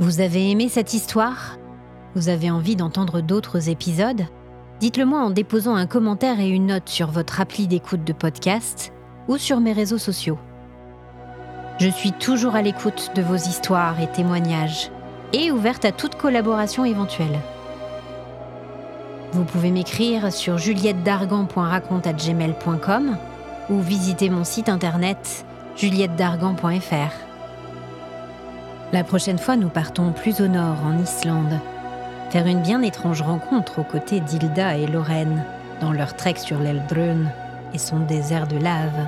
Vous 0.00 0.20
avez 0.20 0.50
aimé 0.50 0.68
cette 0.70 0.94
histoire? 0.94 1.58
Vous 2.14 2.30
avez 2.30 2.50
envie 2.50 2.74
d'entendre 2.74 3.20
d'autres 3.20 3.68
épisodes? 3.68 4.22
Dites-le 4.80 5.04
moi 5.04 5.20
en 5.20 5.28
déposant 5.28 5.74
un 5.74 5.84
commentaire 5.84 6.40
et 6.40 6.48
une 6.48 6.68
note 6.68 6.88
sur 6.88 7.10
votre 7.10 7.38
appli 7.38 7.68
d'écoute 7.68 8.02
de 8.02 8.14
podcast 8.14 8.94
ou 9.28 9.36
sur 9.36 9.60
mes 9.60 9.74
réseaux 9.74 9.98
sociaux. 9.98 10.38
Je 11.78 11.90
suis 11.90 12.12
toujours 12.12 12.54
à 12.54 12.62
l'écoute 12.62 13.10
de 13.14 13.20
vos 13.20 13.36
histoires 13.36 14.00
et 14.00 14.10
témoignages 14.10 14.90
et 15.34 15.52
ouverte 15.52 15.84
à 15.84 15.92
toute 15.92 16.14
collaboration 16.14 16.86
éventuelle. 16.86 17.38
Vous 19.32 19.44
pouvez 19.44 19.70
m'écrire 19.70 20.32
sur 20.32 20.56
juliettedargan.raconte@gmail.com 20.56 23.18
ou 23.68 23.80
visiter 23.80 24.30
mon 24.30 24.44
site 24.44 24.70
internet 24.70 25.44
juliettedargan.fr. 25.76 27.29
La 28.92 29.04
prochaine 29.04 29.38
fois, 29.38 29.56
nous 29.56 29.68
partons 29.68 30.10
plus 30.10 30.40
au 30.40 30.48
nord, 30.48 30.78
en 30.84 30.98
Islande, 30.98 31.60
faire 32.30 32.46
une 32.46 32.60
bien 32.60 32.82
étrange 32.82 33.22
rencontre 33.22 33.78
aux 33.78 33.84
côtés 33.84 34.18
d'Hilda 34.18 34.76
et 34.76 34.88
Lorraine 34.88 35.44
dans 35.80 35.92
leur 35.92 36.16
trek 36.16 36.34
sur 36.38 36.58
l'Eldrun 36.58 37.30
et 37.72 37.78
son 37.78 38.00
désert 38.00 38.48
de 38.48 38.56
lave. 38.56 39.06